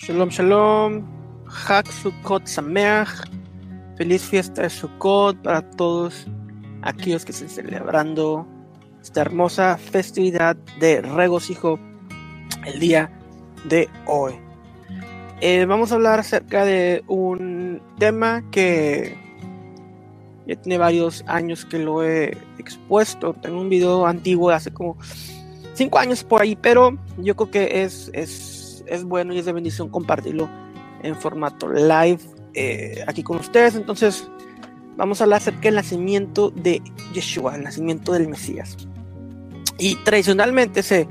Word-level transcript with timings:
Shalom, 0.00 0.30
shalom. 0.30 1.02
Hak 1.44 1.90
Sukkot 1.90 2.46
Sameach. 2.46 3.10
Feliz 3.96 4.22
fiesta 4.22 4.62
de 4.62 4.70
Sukkot 4.70 5.42
para 5.42 5.60
todos 5.70 6.24
aquellos 6.82 7.24
que 7.24 7.32
estén 7.32 7.48
celebrando 7.48 8.46
esta 9.02 9.22
hermosa 9.22 9.76
festividad 9.76 10.54
de 10.78 11.00
regocijo 11.02 11.80
el 12.64 12.78
día 12.78 13.10
de 13.64 13.88
hoy. 14.06 14.34
Eh, 15.40 15.64
vamos 15.64 15.90
a 15.90 15.96
hablar 15.96 16.20
acerca 16.20 16.64
de 16.64 17.02
un 17.08 17.82
tema 17.98 18.48
que 18.52 19.18
ya 20.46 20.54
tiene 20.54 20.78
varios 20.78 21.24
años 21.26 21.64
que 21.64 21.80
lo 21.80 22.04
he 22.04 22.38
expuesto. 22.58 23.34
Tengo 23.34 23.60
un 23.60 23.68
video 23.68 24.06
antiguo 24.06 24.50
de 24.50 24.54
hace 24.54 24.72
como 24.72 24.96
cinco 25.74 25.98
años 25.98 26.22
por 26.22 26.42
ahí, 26.42 26.54
pero 26.54 26.96
yo 27.16 27.34
creo 27.34 27.50
que 27.50 27.82
es, 27.82 28.12
es, 28.14 28.57
es 28.88 29.04
bueno 29.04 29.32
y 29.32 29.38
es 29.38 29.44
de 29.44 29.52
bendición 29.52 29.88
compartirlo 29.88 30.48
en 31.02 31.14
formato 31.16 31.68
live 31.68 32.20
eh, 32.54 33.04
aquí 33.06 33.22
con 33.22 33.38
ustedes. 33.38 33.74
Entonces, 33.74 34.28
vamos 34.96 35.20
a 35.20 35.24
hablar 35.24 35.38
acerca 35.38 35.62
del 35.62 35.76
nacimiento 35.76 36.50
de 36.50 36.82
Yeshua, 37.12 37.56
el 37.56 37.64
nacimiento 37.64 38.12
del 38.12 38.28
Mesías. 38.28 38.76
Y 39.78 39.96
tradicionalmente 39.96 40.82
se, 40.82 41.06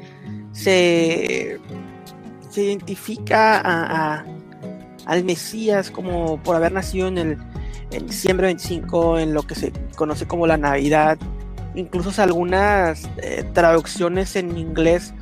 se, 0.52 1.60
se 2.50 2.64
identifica 2.64 3.62
a, 3.64 4.26
al 5.06 5.24
Mesías 5.24 5.90
como 5.90 6.42
por 6.44 6.56
haber 6.56 6.74
nacido 6.74 7.08
en 7.08 7.18
el 7.18 7.38
en 7.92 8.08
diciembre 8.08 8.48
25, 8.48 9.20
en 9.20 9.34
lo 9.34 9.44
que 9.44 9.56
se 9.56 9.72
conoce 9.96 10.28
como 10.28 10.48
la 10.48 10.58
Navidad. 10.58 11.18
Incluso 11.76 12.22
algunas 12.22 13.08
eh, 13.18 13.46
traducciones 13.54 14.36
en 14.36 14.58
inglés 14.58 15.14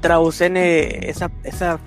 traducen 0.00 0.56
eh, 0.56 1.08
esa, 1.08 1.30
esa 1.44 1.78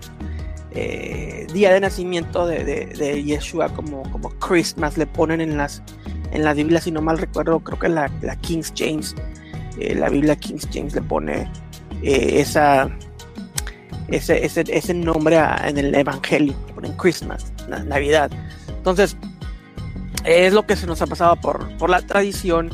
eh, 0.72 1.46
día 1.54 1.72
de 1.72 1.80
nacimiento 1.80 2.48
de, 2.48 2.64
de, 2.64 2.86
de, 2.86 3.24
Yeshua 3.24 3.70
como, 3.70 4.04
como 4.12 4.30
Christmas, 4.40 4.98
le 4.98 5.06
ponen 5.06 5.40
en 5.40 5.58
las 5.58 5.84
en 6.32 6.44
la 6.44 6.56
Biblia, 6.56 6.82
si 6.82 6.90
no 6.90 7.00
mal 7.00 7.20
recuerdo, 7.20 7.60
creo 7.60 7.78
que 7.78 7.90
la, 7.90 8.12
la 8.22 8.36
King 8.38 8.64
James, 8.76 9.16
eh, 9.80 9.94
la 9.94 10.10
Biblia 10.10 10.36
King 10.36 10.58
James 10.74 10.96
le 10.96 11.02
pone 11.04 11.48
eh, 12.02 12.42
esa, 12.42 12.90
ese, 14.08 14.44
ese, 14.44 14.64
ese, 14.68 14.96
nombre 14.96 15.40
en 15.64 15.78
el 15.78 15.94
Evangelio, 15.94 16.56
ponen 16.74 16.94
Christmas, 16.94 17.54
Navidad. 17.86 18.32
Entonces, 18.68 19.16
es 20.26 20.54
lo 20.54 20.66
que 20.66 20.76
se 20.76 20.88
nos 20.88 21.04
ha 21.04 21.06
pasado 21.06 21.36
por, 21.36 21.78
por 21.78 21.92
la 21.92 22.02
tradición 22.02 22.72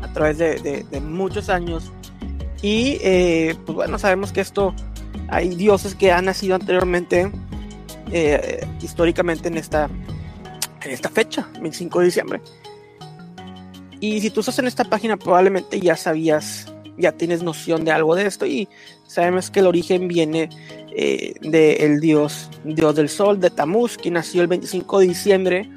a 0.00 0.12
través 0.14 0.38
de, 0.38 0.86
de, 0.90 1.00
muchos 1.00 1.50
años. 1.50 1.92
Y 2.62 2.98
eh, 3.02 3.56
pues 3.64 3.74
bueno, 3.76 3.98
sabemos 3.98 4.32
que 4.32 4.40
esto 4.40 4.74
hay 5.28 5.50
dioses 5.50 5.94
que 5.94 6.12
han 6.12 6.26
nacido 6.26 6.54
anteriormente, 6.56 7.30
eh, 8.12 8.66
históricamente 8.82 9.48
en 9.48 9.56
esta, 9.56 9.88
en 10.82 10.90
esta 10.90 11.08
fecha, 11.08 11.48
25 11.60 12.00
de 12.00 12.04
diciembre. 12.04 12.40
Y 14.00 14.20
si 14.20 14.30
tú 14.30 14.40
estás 14.40 14.58
en 14.58 14.66
esta 14.66 14.84
página, 14.84 15.16
probablemente 15.16 15.78
ya 15.78 15.94
sabías, 15.94 16.72
ya 16.96 17.12
tienes 17.12 17.42
noción 17.42 17.84
de 17.84 17.92
algo 17.92 18.16
de 18.16 18.26
esto. 18.26 18.46
Y 18.46 18.68
sabemos 19.06 19.50
que 19.50 19.60
el 19.60 19.66
origen 19.66 20.08
viene 20.08 20.48
eh, 20.96 21.34
del 21.42 22.00
dios, 22.00 22.50
dios 22.64 22.94
del 22.94 23.08
sol, 23.10 23.38
de 23.40 23.50
Tamuz, 23.50 23.98
que 23.98 24.10
nació 24.10 24.40
el 24.40 24.48
25 24.48 25.00
de 25.00 25.06
diciembre, 25.06 25.70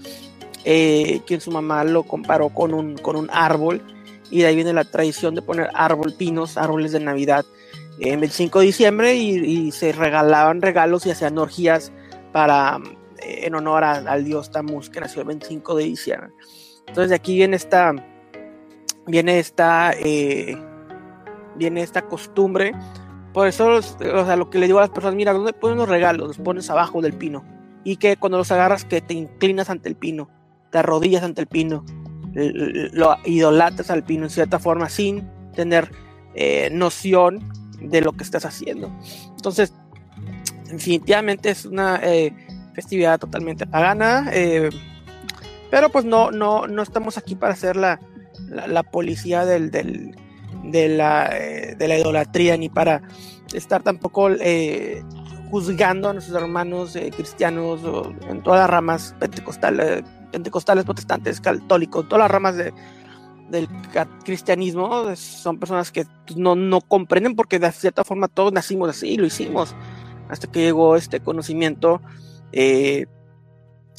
eh, 0.64 1.22
quien 1.28 1.42
su 1.42 1.52
mamá 1.52 1.84
lo 1.84 2.04
comparó 2.04 2.50
con 2.50 2.74
un, 2.74 2.98
con 2.98 3.18
un 3.18 3.30
árbol, 3.32 3.84
y 4.30 4.42
de 4.42 4.48
ahí 4.48 4.56
viene 4.56 4.74
la 4.74 4.84
tradición 4.84 5.36
de 5.36 5.42
poner 5.42 5.70
árbol, 5.74 6.14
pinos, 6.18 6.58
árboles 6.58 6.92
de 6.92 7.00
Navidad 7.00 7.46
en 8.00 8.16
el 8.16 8.20
25 8.22 8.60
de 8.60 8.66
diciembre, 8.66 9.16
y, 9.16 9.72
se 9.72 9.92
regalaban 9.92 10.62
regalos 10.62 11.06
y 11.06 11.12
hacían 11.12 11.38
orgías 11.38 11.92
para, 12.32 12.80
eh, 13.22 13.42
en 13.44 13.56
honor 13.56 13.84
al 13.84 14.24
dios 14.26 14.52
Tamuz, 14.52 14.90
que 14.90 15.00
nació 15.00 15.22
el 15.22 15.28
25 15.28 15.76
de 15.76 15.84
diciembre. 15.84 16.30
Entonces 16.88 17.10
de 17.10 17.16
aquí 17.16 17.36
viene 17.36 17.56
esta, 17.56 17.94
viene 19.06 19.40
esta, 19.40 19.94
eh, 19.94 20.58
viene 21.56 21.82
esta 21.82 22.02
costumbre 22.02 22.74
por 23.34 23.48
eso, 23.48 23.78
o 23.78 23.82
sea, 23.82 24.36
lo 24.36 24.52
que 24.52 24.60
le 24.60 24.68
digo 24.68 24.78
a 24.78 24.84
las 24.84 24.92
personas, 24.92 25.16
mira, 25.16 25.34
¿dónde 25.34 25.54
pones 25.54 25.76
los 25.76 25.90
regalos? 25.90 26.28
Los 26.28 26.38
pones 26.38 26.70
abajo 26.70 27.02
del 27.02 27.14
pino. 27.14 27.44
Y 27.84 27.98
que 27.98 28.16
cuando 28.16 28.38
los 28.38 28.52
agarras, 28.52 28.86
que 28.86 29.02
te 29.02 29.16
inclinas 29.16 29.72
ante 29.72 29.90
el 29.90 29.96
pino, 29.96 30.30
te 30.70 30.78
arrodillas 30.78 31.24
ante 31.24 31.42
el 31.42 31.48
pino, 31.48 31.84
lo 32.34 33.18
idolatras 33.26 33.90
al 33.92 34.04
pino 34.04 34.26
en 34.26 34.30
cierta 34.30 34.60
forma, 34.60 34.90
sin 34.90 35.30
tener 35.54 35.92
eh, 36.36 36.70
noción 36.72 37.48
de 37.80 38.02
lo 38.02 38.14
que 38.14 38.24
estás 38.24 38.46
haciendo. 38.46 38.92
Entonces, 39.36 39.74
definitivamente 40.72 41.50
es 41.50 41.66
una 41.66 42.00
eh, 42.04 42.34
festividad 42.74 43.20
totalmente 43.20 43.68
pagana, 43.68 44.30
eh, 44.34 44.70
pero 45.70 45.90
pues 45.90 46.06
no, 46.06 46.32
no, 46.32 46.68
no 46.68 46.82
estamos 46.82 47.18
aquí 47.18 47.36
para 47.36 47.54
hacer 47.54 47.76
la, 47.76 48.00
la, 48.48 48.84
policía 48.84 49.46
del, 49.46 49.70
del 49.70 50.16
de 50.64 50.88
la, 50.88 51.30
de 51.30 51.88
la 51.88 51.98
idolatría 51.98 52.56
ni 52.58 52.70
para 52.70 53.02
estar 53.54 53.84
tampoco 53.84 54.30
juzgando 55.52 56.10
a 56.10 56.14
nuestros 56.14 56.42
hermanos 56.42 56.98
cristianos 57.16 57.82
en 58.30 58.42
todas 58.42 58.62
las 58.62 58.70
ramas 58.70 59.16
pentecostales, 59.20 60.04
pentecostales, 60.34 60.84
protestantes, 60.84 61.40
católicos, 61.40 62.10
todas 62.10 62.24
las 62.24 62.32
ramas 62.32 62.58
de, 62.58 62.74
del 63.50 63.70
cristianismo 64.26 65.16
son 65.16 65.60
personas 65.60 65.92
que 65.92 66.06
no, 66.36 66.56
no 66.56 66.82
comprenden 66.82 67.36
porque 67.36 67.60
de 67.60 67.72
cierta 67.72 68.04
forma 68.04 68.28
todos 68.28 68.52
nacimos 68.52 68.90
así, 68.90 69.16
lo 69.16 69.26
hicimos 69.26 69.76
hasta 70.30 70.52
que 70.52 70.62
llegó 70.62 70.96
este 70.96 71.20
conocimiento 71.20 72.02
eh, 72.52 73.06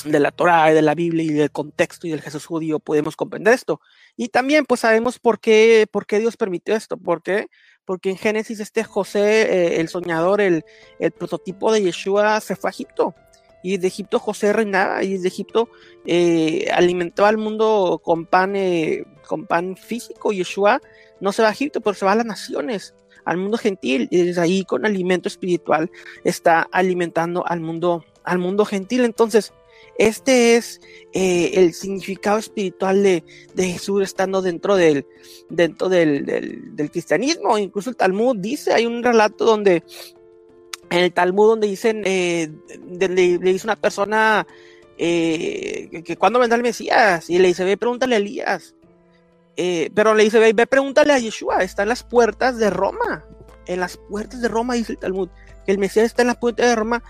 de 0.04 0.20
la 0.20 0.32
Torah 0.32 0.70
y 0.70 0.74
de 0.74 0.82
la 0.82 0.94
Biblia 0.94 1.24
y 1.24 1.32
del 1.32 1.50
contexto 1.50 2.06
y 2.06 2.10
del 2.10 2.20
Jesús 2.20 2.44
judío 2.46 2.78
podemos 2.78 3.16
comprender 3.16 3.54
esto. 3.54 3.80
Y 4.16 4.28
también 4.28 4.66
pues 4.66 4.80
sabemos 4.80 5.18
por 5.18 5.38
qué, 5.40 5.86
por 5.90 6.06
qué 6.06 6.18
Dios 6.18 6.36
permitió 6.36 6.74
esto, 6.74 6.96
¿por 6.96 7.22
qué? 7.22 7.48
Porque 7.84 8.10
en 8.10 8.16
Génesis 8.16 8.60
este 8.60 8.82
José, 8.82 9.42
eh, 9.42 9.80
el 9.80 9.88
soñador, 9.88 10.40
el, 10.40 10.64
el, 10.98 11.12
prototipo 11.12 11.72
de 11.72 11.82
Yeshua, 11.82 12.40
se 12.40 12.56
fue 12.56 12.68
a 12.68 12.72
Egipto. 12.72 13.14
Y 13.64 13.78
de 13.78 13.88
Egipto 13.88 14.18
José 14.18 14.52
reinaba 14.52 15.02
y 15.02 15.16
de 15.16 15.26
Egipto 15.26 15.70
eh, 16.04 16.68
alimentaba 16.70 17.30
al 17.30 17.38
mundo 17.38 17.98
con 18.04 18.26
pan, 18.26 18.56
eh, 18.56 19.06
con 19.26 19.46
pan 19.46 19.74
físico. 19.78 20.32
Yeshua 20.32 20.82
no 21.20 21.32
se 21.32 21.40
va 21.40 21.48
a 21.48 21.52
Egipto, 21.52 21.80
pero 21.80 21.94
se 21.94 22.04
va 22.04 22.12
a 22.12 22.16
las 22.16 22.26
naciones, 22.26 22.94
al 23.24 23.38
mundo 23.38 23.56
gentil. 23.56 24.06
Y 24.10 24.18
desde 24.18 24.42
ahí 24.42 24.64
con 24.66 24.84
alimento 24.84 25.28
espiritual 25.28 25.90
está 26.24 26.68
alimentando 26.72 27.42
al 27.46 27.60
mundo, 27.60 28.04
al 28.22 28.38
mundo 28.38 28.66
gentil. 28.66 29.02
Entonces, 29.02 29.54
este 29.96 30.56
es 30.56 30.82
eh, 31.14 31.52
el 31.54 31.72
significado 31.72 32.36
espiritual 32.36 33.02
de, 33.02 33.24
de, 33.54 33.64
Jesús 33.64 34.02
estando 34.02 34.42
dentro 34.42 34.76
del, 34.76 35.06
dentro 35.48 35.88
del, 35.88 36.26
del, 36.26 36.76
del, 36.76 36.90
cristianismo. 36.90 37.56
Incluso 37.56 37.88
el 37.88 37.96
Talmud 37.96 38.36
dice, 38.36 38.74
hay 38.74 38.84
un 38.84 39.02
relato 39.02 39.46
donde, 39.46 39.84
en 40.90 40.98
el 40.98 41.12
Talmud 41.12 41.48
donde 41.48 41.66
dicen, 41.66 42.02
eh, 42.04 42.50
le, 42.98 43.38
dice 43.38 43.66
una 43.66 43.76
persona 43.76 44.46
eh, 44.98 46.02
que, 46.04 46.16
cuando 46.16 46.38
vendrá 46.38 46.56
el 46.56 46.62
Mesías, 46.62 47.28
y 47.28 47.38
le 47.38 47.48
dice, 47.48 47.64
ve, 47.64 47.76
pregúntale 47.76 48.14
a 48.14 48.18
Elías. 48.18 48.74
Eh, 49.56 49.90
pero 49.94 50.14
le 50.14 50.24
dice, 50.24 50.38
ve, 50.38 50.66
pregúntale 50.66 51.12
a 51.12 51.18
Yeshua, 51.18 51.62
está 51.62 51.82
en 51.82 51.88
las 51.88 52.02
puertas 52.02 52.58
de 52.58 52.70
Roma. 52.70 53.24
En 53.66 53.80
las 53.80 53.96
puertas 53.96 54.40
de 54.40 54.48
Roma, 54.48 54.74
dice 54.74 54.92
el 54.92 54.98
Talmud, 54.98 55.28
que 55.64 55.72
el 55.72 55.78
Mesías 55.78 56.06
está 56.06 56.22
en 56.22 56.28
las 56.28 56.36
puertas 56.36 56.66
de 56.66 56.76
Roma 56.76 57.02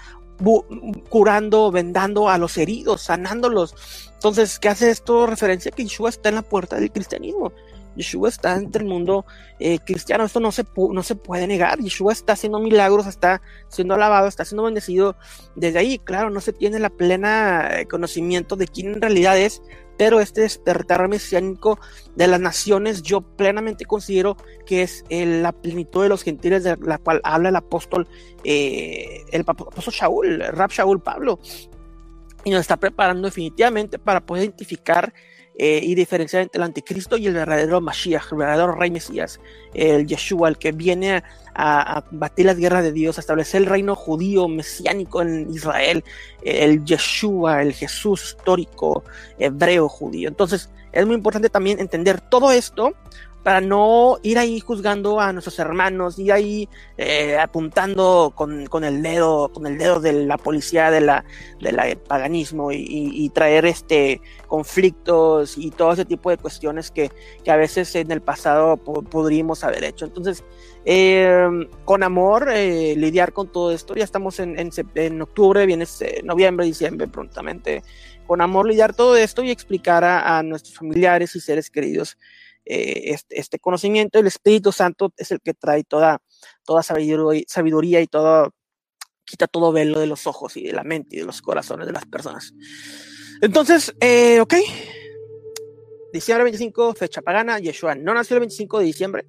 curando, 1.09 1.71
vendando 1.71 2.29
a 2.29 2.39
los 2.39 2.59
heridos, 2.59 3.03
sanándolos. 3.03 3.75
Entonces, 4.15 4.59
¿qué 4.59 4.69
hace 4.69 4.91
esto? 4.91 5.27
Referencia 5.27 5.71
que 5.71 5.85
Yeshua 5.85 6.09
está 6.09 6.29
en 6.29 6.37
la 6.37 6.43
puerta 6.43 6.77
del 6.77 6.91
cristianismo. 6.91 7.53
Yeshua 7.97 8.29
está 8.29 8.57
entre 8.57 8.83
el 8.83 8.89
mundo 8.89 9.25
eh, 9.59 9.79
cristiano, 9.79 10.25
esto 10.25 10.41
no 10.41 10.53
se, 10.53 10.65
no 10.91 11.03
se 11.03 11.15
puede 11.15 11.47
negar. 11.47 11.79
Yeshua 11.79 12.13
está 12.13 12.35
haciendo 12.35 12.59
milagros, 12.59 13.07
está 13.07 13.41
siendo 13.69 13.95
alabado, 13.95 14.29
está 14.29 14.45
siendo 14.45 14.65
bendecido. 14.65 15.17
Desde 15.55 15.79
ahí, 15.79 15.99
claro, 15.99 16.31
no 16.31 16.41
se 16.41 16.53
tiene 16.53 16.79
la 16.79 16.91
plena 16.91 17.81
eh, 17.81 17.87
conocimiento 17.87 18.57
de 18.57 18.67
quién 18.67 18.95
en 18.95 19.01
realidad 19.01 19.39
es, 19.39 19.63
pero 19.97 20.21
este 20.21 20.43
despertar 20.43 21.09
mesiánico 21.09 21.79
de 22.17 22.27
las 22.27 22.41
naciones 22.41 23.03
yo 23.03 23.21
plenamente 23.21 23.85
considero 23.85 24.37
que 24.67 24.83
es 24.83 25.05
la 25.11 25.53
plenitud 25.53 26.03
de 26.03 26.09
los 26.09 26.23
gentiles 26.23 26.65
de 26.65 26.77
la 26.79 26.99
cual 26.99 27.21
habla 27.25 27.51
el 27.51 27.57
apóstol, 27.57 28.09
eh, 28.43 29.23
el 29.33 29.45
apóstol 29.47 29.95
Shaul, 29.95 30.43
el 30.43 30.53
Rab 30.53 30.71
Shaul 30.71 31.01
Pablo, 31.01 31.39
y 32.45 32.51
nos 32.51 32.61
está 32.61 32.77
preparando 32.77 33.29
definitivamente 33.29 33.99
para 33.99 34.25
poder 34.25 34.45
identificar 34.45 35.13
eh, 35.57 35.81
y 35.83 35.95
diferenciar 35.95 36.43
entre 36.43 36.59
el 36.59 36.65
anticristo 36.65 37.17
y 37.17 37.27
el 37.27 37.35
verdadero 37.35 37.81
Mashiach, 37.81 38.33
el 38.33 38.39
verdadero 38.39 38.75
rey 38.75 38.91
Mesías, 38.91 39.41
el 39.73 40.07
Yeshua, 40.07 40.49
el 40.49 40.59
que 40.59 40.73
viene 40.73 41.23
a, 41.55 41.99
a, 41.99 42.05
batir 42.11 42.47
las 42.47 42.57
guerras 42.57 42.83
de 42.83 42.93
Dios, 42.93 43.19
a 43.19 43.21
establecer 43.21 43.63
el 43.63 43.67
reino 43.67 43.95
judío 43.95 44.49
mesiánico 44.49 45.23
en 45.23 45.49
Israel, 45.51 46.05
el 46.43 46.85
Yeshua, 46.85 47.63
el 47.63 47.73
Jesús 47.73 48.35
histórico, 48.37 49.05
hebreo, 49.39 49.89
judío. 49.89 50.29
Entonces, 50.29 50.71
es 50.93 51.07
muy 51.07 51.17
importante 51.17 51.49
también 51.49 51.81
entender 51.81 52.21
todo 52.21 52.53
esto 52.53 52.95
para 53.45 53.61
no 53.61 54.17
ir 54.23 54.39
ahí 54.39 54.59
juzgando 54.59 55.21
a 55.21 55.31
nuestros 55.33 55.59
hermanos, 55.59 56.19
ir 56.19 56.33
ahí 56.33 56.69
eh, 56.97 57.37
apuntando 57.39 58.33
con, 58.35 58.67
con, 58.67 58.85
el 58.85 59.03
dedo, 59.03 59.51
con 59.53 59.67
el 59.67 59.77
dedo 59.77 60.01
de 60.01 60.25
la 60.25 60.39
policía 60.39 60.91
de 60.91 61.03
la, 61.03 61.27
del 61.61 61.99
paganismo 61.99 62.73
y, 62.73 62.87
y, 62.89 63.29
traer 63.29 63.67
este 63.67 64.23
conflictos 64.49 65.59
y 65.59 65.71
todo 65.71 65.93
ese 65.93 66.07
tipo 66.07 66.31
de 66.31 66.39
cuestiones 66.39 66.91
que, 66.91 67.11
que 67.45 67.51
a 67.51 67.57
veces 67.57 67.95
en 67.97 68.11
el 68.11 68.23
pasado 68.23 68.79
podríamos 68.79 69.63
haber 69.63 69.85
hecho. 69.85 70.07
Entonces, 70.07 70.43
eh, 70.87 71.47
con 71.85 72.03
amor, 72.03 72.49
eh, 72.51 72.95
lidiar 72.97 73.35
con 73.35 73.53
todo 73.53 73.73
esto. 73.73 73.95
Ya 73.95 74.05
estamos 74.05 74.41
en, 74.41 74.59
en, 74.59 74.71
en 74.95 75.21
octubre, 75.21 75.67
viene 75.67 75.85
noviembre, 76.25 76.65
diciembre 76.65 77.09
prontamente. 77.09 77.83
Con 78.27 78.41
amor 78.41 78.67
lidiar 78.67 78.95
todo 78.95 79.17
esto 79.17 79.43
y 79.43 79.51
explicar 79.51 80.03
a 80.03 80.43
nuestros 80.43 80.77
familiares 80.77 81.37
y 81.37 81.41
seres 81.41 81.69
queridos 81.69 82.17
eh, 82.67 83.13
este, 83.13 83.39
este, 83.39 83.59
conocimiento. 83.59 84.19
El 84.19 84.27
Espíritu 84.27 84.73
Santo 84.73 85.13
es 85.17 85.31
el 85.31 85.41
que 85.41 85.55
trae 85.55 85.85
toda, 85.85 86.21
toda 86.65 86.83
sabiduría, 86.83 88.01
y 88.01 88.07
todo, 88.07 88.53
quita 89.25 89.47
todo 89.47 89.73
velo 89.73 90.01
de 90.01 90.07
los 90.07 90.27
ojos 90.27 90.57
y 90.57 90.65
de 90.65 90.73
la 90.73 90.85
mente 90.85 91.17
y 91.17 91.19
de 91.21 91.27
los 91.27 91.43
corazones 91.43 91.87
de 91.87 91.93
las 91.93 92.07
personas. 92.07 92.53
Entonces, 93.43 93.95
eh, 94.01 94.41
ok. 94.41 94.55
Diciembre 96.13 96.45
25, 96.45 96.95
fecha 96.95 97.23
pagana. 97.23 97.59
Yeshua 97.59 97.95
no 97.95 98.15
nació 98.15 98.37
el 98.37 98.41
25 98.41 98.79
de 98.79 98.85
diciembre. 98.85 99.27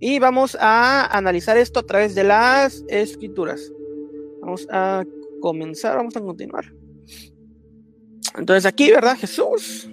Y 0.00 0.18
vamos 0.18 0.56
a 0.58 1.06
analizar 1.16 1.56
esto 1.56 1.80
a 1.80 1.84
través 1.84 2.14
de 2.14 2.24
las 2.24 2.82
escrituras. 2.88 3.70
Vamos 4.40 4.66
a 4.70 5.04
comenzar, 5.40 5.96
vamos 5.96 6.16
a 6.16 6.20
continuar. 6.20 6.72
Entonces 8.36 8.66
aquí, 8.66 8.90
¿verdad? 8.90 9.16
Jesús 9.16 9.88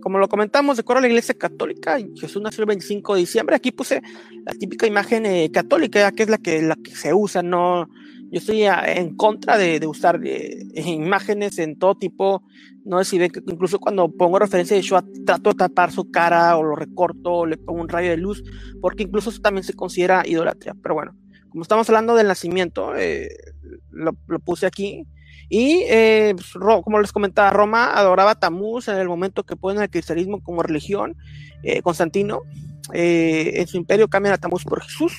como 0.00 0.18
lo 0.18 0.28
comentamos, 0.28 0.76
de 0.76 0.80
acuerdo 0.80 0.98
a 0.98 1.02
la 1.02 1.08
iglesia 1.08 1.34
católica, 1.34 1.98
Jesús 2.16 2.42
nació 2.42 2.62
el 2.62 2.68
25 2.68 3.14
de 3.14 3.20
diciembre. 3.20 3.56
Aquí 3.56 3.72
puse 3.72 4.02
la 4.44 4.52
típica 4.52 4.86
imagen 4.86 5.26
eh, 5.26 5.50
católica, 5.52 6.10
que 6.12 6.24
es 6.24 6.30
la 6.30 6.38
que, 6.38 6.62
la 6.62 6.76
que 6.76 6.94
se 6.94 7.14
usa. 7.14 7.42
No, 7.42 7.88
yo 8.30 8.38
estoy 8.38 8.62
en 8.64 9.16
contra 9.16 9.58
de, 9.58 9.84
usar 9.86 10.20
eh, 10.24 10.64
imágenes 10.74 11.58
en 11.58 11.78
todo 11.78 11.96
tipo. 11.96 12.42
No 12.84 12.98
sé 13.02 13.10
si 13.10 13.18
ven 13.18 13.30
que 13.30 13.40
incluso 13.46 13.78
cuando 13.78 14.08
pongo 14.10 14.38
referencia 14.38 14.76
de 14.76 14.82
Yeshua, 14.82 15.04
trato 15.26 15.50
de 15.50 15.56
tapar 15.56 15.92
su 15.92 16.10
cara 16.10 16.56
o 16.56 16.62
lo 16.62 16.76
recorto 16.76 17.32
o 17.32 17.46
le 17.46 17.56
pongo 17.56 17.80
un 17.80 17.88
rayo 17.88 18.10
de 18.10 18.16
luz, 18.16 18.42
porque 18.80 19.02
incluso 19.02 19.30
eso 19.30 19.40
también 19.40 19.64
se 19.64 19.74
considera 19.74 20.22
idolatría. 20.26 20.74
Pero 20.82 20.94
bueno, 20.94 21.16
como 21.50 21.62
estamos 21.62 21.88
hablando 21.88 22.14
del 22.14 22.28
nacimiento, 22.28 22.96
eh, 22.96 23.28
lo, 23.90 24.12
lo 24.26 24.38
puse 24.38 24.66
aquí 24.66 25.06
y 25.52 25.84
eh, 25.88 26.32
pues, 26.36 26.52
como 26.84 27.00
les 27.00 27.10
comentaba, 27.10 27.50
Roma 27.50 27.92
adoraba 27.92 28.30
a 28.30 28.34
Tamuz 28.36 28.86
en 28.86 28.98
el 28.98 29.08
momento 29.08 29.42
que 29.42 29.56
ponen 29.56 29.82
el 29.82 29.90
cristianismo 29.90 30.40
como 30.44 30.62
religión. 30.62 31.16
Eh, 31.64 31.82
Constantino 31.82 32.42
eh, 32.94 33.54
en 33.56 33.66
su 33.66 33.76
imperio 33.76 34.06
cambian 34.06 34.34
a 34.34 34.38
Tamuz 34.38 34.64
por 34.64 34.80
Jesús. 34.80 35.12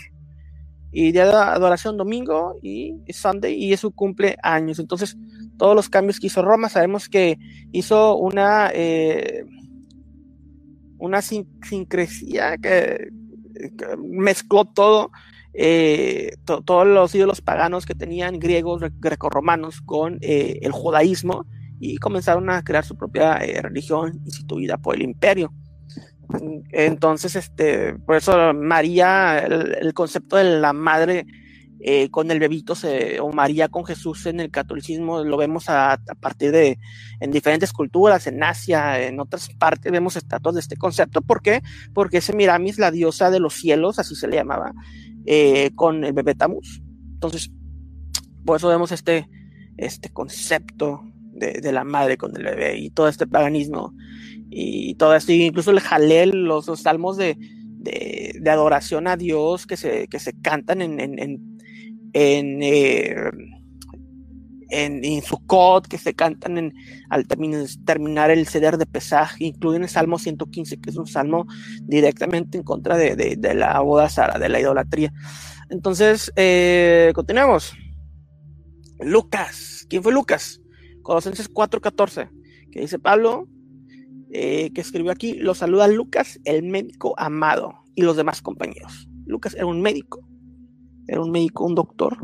Y 0.93 1.11
día 1.11 1.25
de 1.25 1.33
adoración 1.33 1.97
domingo 1.97 2.55
y 2.61 2.95
Sunday 3.09 3.53
y 3.53 3.73
es 3.73 3.81
su 3.81 3.91
cumpleaños. 3.91 4.79
Entonces, 4.79 5.17
todos 5.57 5.75
los 5.75 5.89
cambios 5.89 6.19
que 6.19 6.27
hizo 6.27 6.41
Roma, 6.41 6.69
sabemos 6.69 7.09
que 7.09 7.37
hizo 7.71 8.15
una, 8.17 8.71
una 10.97 11.21
sincresía 11.21 12.57
que 12.57 13.09
mezcló 13.97 14.65
todo 14.65 15.11
eh, 15.53 16.37
todos 16.45 16.87
los 16.87 17.13
ídolos 17.13 17.41
paganos 17.41 17.85
que 17.85 17.95
tenían 17.95 18.39
griegos, 18.39 18.81
grecorromanos, 18.99 19.81
con 19.81 20.17
eh, 20.21 20.59
el 20.61 20.71
judaísmo 20.71 21.45
y 21.79 21.97
comenzaron 21.97 22.49
a 22.49 22.63
crear 22.63 22.85
su 22.85 22.95
propia 22.95 23.37
eh, 23.37 23.61
religión 23.61 24.21
instituida 24.25 24.77
por 24.77 24.95
el 24.95 25.01
imperio. 25.01 25.53
Entonces, 26.71 27.35
este, 27.35 27.95
por 27.95 28.15
eso 28.15 28.53
María, 28.53 29.39
el, 29.39 29.93
concepto 29.93 30.37
de 30.37 30.59
la 30.59 30.71
madre 30.71 31.25
con 32.11 32.29
el 32.29 32.39
bebito 32.39 32.75
o 33.21 33.31
María 33.33 33.67
con 33.67 33.83
Jesús 33.83 34.27
en 34.27 34.39
el 34.39 34.51
catolicismo 34.51 35.23
lo 35.23 35.35
vemos 35.35 35.67
a, 35.67 35.99
partir 36.19 36.51
de 36.51 36.77
en 37.19 37.31
diferentes 37.31 37.73
culturas, 37.73 38.27
en 38.27 38.43
Asia, 38.43 39.01
en 39.03 39.19
otras 39.19 39.49
partes 39.49 39.91
vemos 39.91 40.15
estatuas 40.15 40.53
de 40.55 40.61
este 40.61 40.77
concepto. 40.77 41.21
¿Por 41.21 41.41
qué? 41.41 41.63
Porque 41.93 42.17
ese 42.17 42.33
Miramis, 42.33 42.77
la 42.77 42.91
diosa 42.91 43.31
de 43.31 43.39
los 43.39 43.55
cielos, 43.55 43.97
así 43.97 44.15
se 44.15 44.27
le 44.27 44.37
llamaba, 44.37 44.73
eh, 45.25 45.71
con 45.75 46.03
el 46.03 46.13
bebé 46.13 46.35
Tamus. 46.35 46.81
Entonces, 47.13 47.51
por 48.45 48.57
eso 48.57 48.67
vemos 48.67 48.91
este, 48.91 49.27
este 49.77 50.09
concepto 50.09 51.01
de, 51.33 51.71
la 51.71 51.83
madre 51.83 52.17
con 52.17 52.35
el 52.35 52.43
bebé 52.43 52.77
y 52.77 52.89
todo 52.89 53.07
este 53.07 53.25
paganismo 53.25 53.93
y 54.49 54.95
todo 54.95 55.15
esto, 55.15 55.31
incluso 55.31 55.71
el 55.71 55.79
jalel, 55.79 56.45
los, 56.45 56.65
salmos 56.79 57.17
de, 57.17 57.37
de, 57.81 58.49
adoración 58.49 59.07
a 59.07 59.15
Dios 59.17 59.65
que 59.65 59.77
se, 59.77 60.07
que 60.07 60.19
se 60.19 60.33
cantan 60.41 60.81
en, 60.81 60.99
eh, 62.13 63.15
en, 64.71 65.21
Sukkot, 65.21 65.87
que 65.87 65.97
se 65.97 66.13
cantan 66.13 66.57
en, 66.57 66.73
al 67.09 67.27
terminar 67.27 68.31
el 68.31 68.47
ceder 68.47 68.77
de 68.77 68.85
Pesaj, 68.85 69.35
incluyen 69.39 69.83
el 69.83 69.89
Salmo 69.89 70.17
115, 70.17 70.79
que 70.79 70.89
es 70.89 70.97
un 70.97 71.07
salmo 71.07 71.45
directamente 71.83 72.57
en 72.57 72.63
contra 72.63 72.97
de, 72.97 73.15
de, 73.15 73.53
la 73.53 73.79
boda 73.81 74.09
sara, 74.09 74.39
de 74.39 74.49
la 74.49 74.59
idolatría. 74.59 75.13
Entonces, 75.69 76.31
eh, 76.35 77.11
continuemos. 77.13 77.73
Lucas, 78.99 79.85
¿quién 79.89 80.03
fue 80.03 80.13
Lucas? 80.13 80.61
Colosenses 81.01 81.49
4:14, 81.49 82.29
que 82.71 82.81
dice 82.81 82.99
Pablo, 82.99 83.47
eh, 84.31 84.71
que 84.73 84.81
escribió 84.81 85.11
aquí, 85.11 85.33
lo 85.33 85.55
saluda 85.55 85.87
Lucas, 85.87 86.39
el 86.45 86.63
médico 86.63 87.13
amado, 87.17 87.73
y 87.95 88.03
los 88.03 88.15
demás 88.15 88.41
compañeros. 88.41 89.07
Lucas 89.25 89.55
era 89.55 89.65
un 89.65 89.81
médico, 89.81 90.27
era 91.07 91.21
un 91.21 91.31
médico, 91.31 91.65
un 91.65 91.75
doctor, 91.75 92.17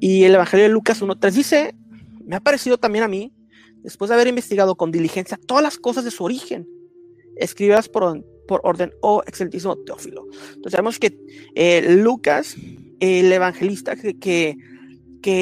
y 0.00 0.24
el 0.24 0.34
Evangelio 0.34 0.64
de 0.64 0.72
Lucas 0.72 1.02
1.3 1.02 1.30
dice, 1.32 1.74
me 2.24 2.36
ha 2.36 2.40
parecido 2.40 2.78
también 2.78 3.04
a 3.04 3.08
mí, 3.08 3.32
después 3.82 4.08
de 4.08 4.14
haber 4.14 4.26
investigado 4.26 4.76
con 4.76 4.90
diligencia 4.90 5.38
todas 5.46 5.62
las 5.62 5.78
cosas 5.78 6.04
de 6.04 6.10
su 6.10 6.24
origen, 6.24 6.66
escribidas 7.36 7.88
por, 7.88 8.24
por 8.46 8.60
orden, 8.64 8.92
oh 9.00 9.22
excelentísimo 9.26 9.76
Teófilo. 9.76 10.26
Entonces 10.48 10.72
sabemos 10.72 10.98
que 10.98 11.18
eh, 11.54 11.96
Lucas, 11.96 12.56
el 13.00 13.32
evangelista 13.32 13.96
que, 13.96 14.18
que, 14.18 14.56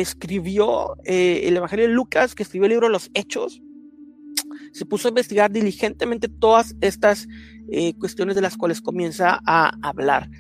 escribió 0.00 0.96
eh, 1.04 1.42
el 1.44 1.58
Evangelio 1.58 1.86
de 1.86 1.92
Lucas, 1.92 2.34
que 2.34 2.42
escribió 2.42 2.64
el 2.64 2.70
libro 2.70 2.86
de 2.86 2.92
los 2.92 3.10
Hechos, 3.12 3.60
se 4.72 4.86
puso 4.86 5.08
a 5.08 5.10
investigar 5.10 5.50
diligentemente 5.50 6.28
todas 6.28 6.74
estas 6.80 7.28
eh, 7.70 7.94
cuestiones 7.98 8.34
de 8.34 8.40
las 8.40 8.56
cuales 8.56 8.80
comienza 8.80 9.40
a 9.46 9.76
hablar. 9.82 10.30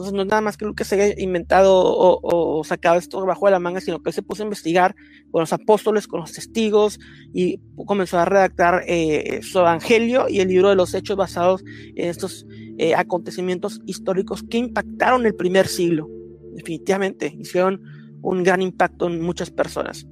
Entonces 0.00 0.14
no 0.14 0.22
es 0.22 0.28
nada 0.28 0.40
más 0.40 0.56
que 0.56 0.64
Lucas 0.64 0.90
haya 0.94 1.12
inventado 1.20 1.74
o, 1.76 2.64
sacado 2.64 2.96
esto 2.96 3.22
bajo 3.26 3.44
de 3.44 3.52
la 3.52 3.58
manga, 3.58 3.82
sino 3.82 4.02
que 4.02 4.08
él 4.08 4.14
se 4.14 4.22
puso 4.22 4.42
a 4.42 4.46
investigar 4.46 4.96
con 5.30 5.42
los 5.42 5.52
apóstoles, 5.52 6.06
con 6.06 6.20
los 6.20 6.32
testigos 6.32 6.98
y 7.34 7.60
comenzó 7.84 8.18
a 8.18 8.24
redactar 8.24 8.82
eh, 8.86 9.40
su 9.42 9.58
evangelio 9.58 10.26
y 10.26 10.40
el 10.40 10.48
libro 10.48 10.70
de 10.70 10.74
los 10.74 10.94
hechos 10.94 11.18
basados 11.18 11.62
en 11.96 12.08
estos 12.08 12.46
eh, 12.78 12.94
acontecimientos 12.94 13.82
históricos 13.84 14.42
que 14.42 14.56
impactaron 14.56 15.26
el 15.26 15.34
primer 15.34 15.66
siglo. 15.66 16.08
Definitivamente 16.54 17.36
hicieron 17.38 17.82
un 18.22 18.42
gran 18.42 18.62
impacto 18.62 19.06
en 19.06 19.20
muchas 19.20 19.50
personas. 19.50 20.06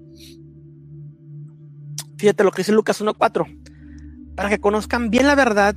Fíjate 2.19 2.45
lo 2.45 2.51
que 2.51 2.61
dice 2.61 2.73
Lucas 2.73 3.01
1.4. 3.01 4.35
Para 4.37 4.51
que 4.51 4.59
conozcan 4.59 5.09
bien 5.09 5.27
la 5.27 5.35
verdad 5.35 5.75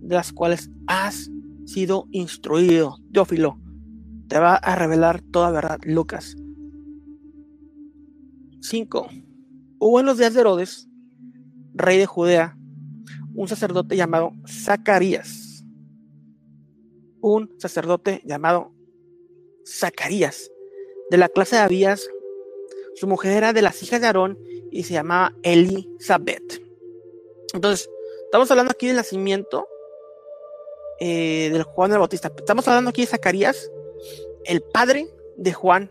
de 0.00 0.16
las 0.16 0.32
cuales 0.32 0.72
has 0.88 1.30
sido 1.68 2.06
instruido. 2.10 2.96
Teófilo, 3.12 3.60
te 4.28 4.38
va 4.38 4.54
a 4.54 4.74
revelar 4.74 5.20
toda 5.20 5.50
verdad, 5.50 5.78
Lucas. 5.84 6.34
5. 8.60 9.08
Hubo 9.78 10.00
en 10.00 10.06
los 10.06 10.18
días 10.18 10.34
de 10.34 10.40
Herodes, 10.40 10.88
rey 11.74 11.98
de 11.98 12.06
Judea, 12.06 12.56
un 13.34 13.48
sacerdote 13.48 13.96
llamado 13.96 14.32
Zacarías. 14.46 15.64
Un 17.20 17.54
sacerdote 17.58 18.22
llamado 18.24 18.72
Zacarías, 19.66 20.50
de 21.10 21.18
la 21.18 21.28
clase 21.28 21.56
de 21.56 21.62
Abías. 21.62 22.08
Su 22.94 23.06
mujer 23.06 23.36
era 23.36 23.52
de 23.52 23.62
las 23.62 23.82
hijas 23.82 24.00
de 24.00 24.06
Aarón 24.06 24.38
y 24.72 24.84
se 24.84 24.94
llamaba 24.94 25.34
Elizabeth. 25.42 26.62
Entonces, 27.52 27.88
estamos 28.24 28.50
hablando 28.50 28.72
aquí 28.72 28.86
del 28.86 28.96
nacimiento 28.96 29.66
eh, 31.00 31.50
del 31.52 31.62
Juan 31.62 31.92
el 31.92 31.98
Bautista. 31.98 32.32
Estamos 32.36 32.66
hablando 32.68 32.90
aquí 32.90 33.02
de 33.02 33.08
Zacarías, 33.08 33.70
el 34.44 34.62
padre 34.62 35.08
de 35.36 35.52
Juan 35.52 35.90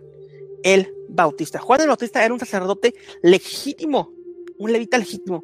el 0.63 0.93
Bautista. 1.09 1.59
Juan 1.59 1.81
el 1.81 1.87
Bautista 1.87 2.23
era 2.23 2.33
un 2.33 2.39
sacerdote 2.39 2.93
legítimo, 3.21 4.13
un 4.57 4.71
levita 4.71 4.97
legítimo. 4.97 5.43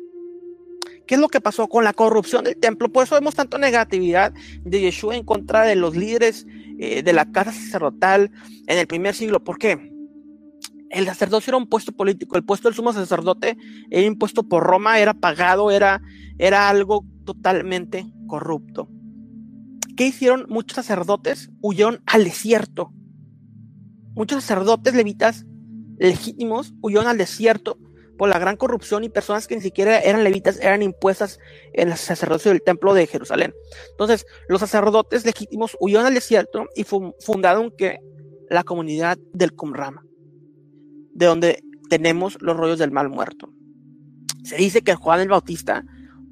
¿Qué 1.06 1.16
es 1.16 1.22
lo 1.22 1.28
que 1.28 1.42
pasó 1.42 1.68
con 1.68 1.84
la 1.84 1.94
corrupción 1.94 2.46
del 2.46 2.58
templo? 2.58 2.90
Por 2.90 3.04
eso 3.04 3.16
vemos 3.16 3.36
tanto 3.36 3.58
negatividad 3.58 4.34
de 4.64 4.82
Yeshua 4.82 5.16
en 5.16 5.24
contra 5.24 5.64
de 5.64 5.76
los 5.76 5.96
líderes 5.96 6.46
eh, 6.80 7.04
de 7.04 7.14
la 7.14 7.32
casa 7.32 7.52
sacerdotal 7.52 8.32
en 8.68 8.78
el 8.78 8.88
primer 8.88 9.14
siglo. 9.14 9.44
¿Por 9.44 9.58
qué? 9.58 9.92
El 10.90 11.06
sacerdocio 11.06 11.52
era 11.52 11.58
un 11.58 11.68
puesto 11.68 11.92
político, 11.92 12.38
el 12.38 12.46
puesto 12.46 12.68
del 12.68 12.76
sumo 12.76 12.94
sacerdote 12.94 13.58
era 13.90 14.06
impuesto 14.06 14.44
por 14.44 14.64
Roma, 14.64 15.00
era 15.00 15.14
pagado, 15.14 15.72
era, 15.72 16.02
era 16.38 16.70
algo 16.70 17.04
totalmente 17.26 18.06
corrupto. 18.28 18.88
¿Qué 19.96 20.08
hicieron 20.08 20.46
muchos 20.50 20.76
sacerdotes? 20.76 21.50
Huyeron 21.62 22.02
al 22.06 22.24
desierto. 22.24 22.92
Muchos 24.14 24.44
sacerdotes 24.44 24.94
levitas 24.94 25.46
legítimos 25.98 26.74
huyeron 26.82 27.08
al 27.08 27.18
desierto 27.18 27.78
por 28.18 28.30
la 28.30 28.40
gran 28.40 28.58
corrupción 28.58 29.04
y 29.04 29.10
personas 29.10 29.48
que 29.48 29.56
ni 29.56 29.62
siquiera 29.62 30.00
eran 30.00 30.24
levitas 30.24 30.60
eran 30.60 30.84
impuestas 30.84 31.40
en 31.74 31.90
el 31.90 31.98
sacerdocio 31.98 32.52
del 32.52 32.62
templo 32.62 32.94
de 32.94 33.08
Jerusalén. 33.08 33.54
Entonces, 33.92 34.26
los 34.48 34.60
sacerdotes 34.60 35.26
legítimos 35.26 35.76
huyeron 35.80 36.06
al 36.06 36.14
desierto 36.14 36.68
y 36.76 36.84
fundaron 36.84 37.72
que 37.76 38.00
la 38.50 38.64
comunidad 38.64 39.18
del 39.34 39.54
Qumran, 39.54 39.96
de 41.14 41.26
donde 41.26 41.64
tenemos 41.90 42.38
los 42.42 42.56
rollos 42.56 42.80
del 42.80 42.92
mal 42.92 43.10
muerto. 43.10 43.52
Se 44.44 44.58
dice 44.58 44.82
que 44.82 44.96
Juan 44.96 45.22
el 45.22 45.30
Bautista, 45.30 45.84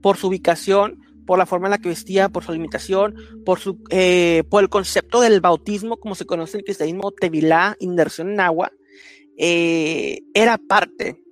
por 0.02 0.18
su 0.18 0.28
ubicación, 0.28 1.00
por 1.26 1.38
la 1.38 1.46
forma 1.46 1.68
en 1.68 1.72
la 1.72 1.78
que 1.78 1.90
vestía, 1.90 2.30
por 2.30 2.44
su 2.44 2.52
alimentación, 2.52 3.16
por, 3.46 3.60
su, 3.60 3.80
eh, 3.90 4.44
por 4.50 4.64
el 4.64 4.70
concepto 4.70 5.22
del 5.22 5.42
bautismo, 5.42 5.98
como 5.98 6.16
se 6.16 6.26
conoce 6.26 6.58
en 6.58 6.60
el 6.60 6.66
cristianismo, 6.66 7.12
tevilá, 7.12 7.76
inmersión 7.80 8.32
en 8.32 8.40
agua, 8.40 8.72
eh, 9.38 10.22
era 10.34 10.58
parte 10.58 11.24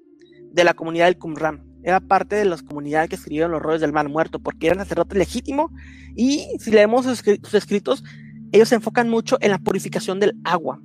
de 0.51 0.63
la 0.63 0.73
comunidad 0.73 1.05
del 1.05 1.17
Qumran, 1.17 1.63
era 1.83 1.99
parte 1.99 2.35
de 2.35 2.45
las 2.45 2.63
comunidades 2.63 3.09
que 3.09 3.15
escribieron 3.15 3.51
los 3.51 3.61
rollos 3.61 3.81
del 3.81 3.93
mal 3.93 4.09
muerto, 4.09 4.39
porque 4.39 4.67
eran 4.67 4.79
sacerdotes 4.79 5.17
legítimo 5.17 5.71
y 6.15 6.47
si 6.59 6.71
leemos 6.71 7.05
sus, 7.05 7.53
escritos, 7.53 8.03
ellos 8.51 8.69
se 8.69 8.75
enfocan 8.75 9.09
mucho 9.09 9.37
en 9.41 9.51
la 9.51 9.59
purificación 9.59 10.19
del 10.19 10.33
agua, 10.43 10.81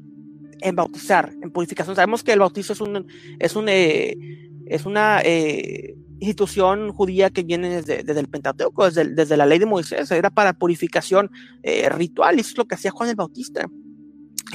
en 0.61 0.77
bautizar, 0.77 1.33
en 1.43 1.51
purificación. 1.51 1.97
Sabemos 1.97 2.23
que 2.23 2.33
el 2.33 2.39
bautizo 2.39 2.73
es 2.73 2.81
un, 2.81 3.07
es 3.39 3.57
un, 3.57 3.69
eh, 3.69 4.17
es 4.67 4.87
una 4.87 5.21
eh, 5.25 5.95
institución 6.21 6.93
judía 6.93 7.31
que 7.31 7.43
viene 7.43 7.83
desde, 7.83 8.19
el 8.19 8.29
Pentateuco, 8.29 8.91
desde, 8.91 9.37
la 9.37 9.47
ley 9.47 9.59
de 9.59 9.67
Moisés, 9.67 10.11
era 10.11 10.31
para 10.31 10.53
purificación 10.53 11.31
eh, 11.63 11.89
ritual, 11.89 12.37
y 12.37 12.41
eso 12.41 12.51
es 12.51 12.59
lo 12.59 12.65
que 12.67 12.75
hacía 12.75 12.91
Juan 12.91 13.11
el 13.11 13.17
Bautista. 13.17 13.67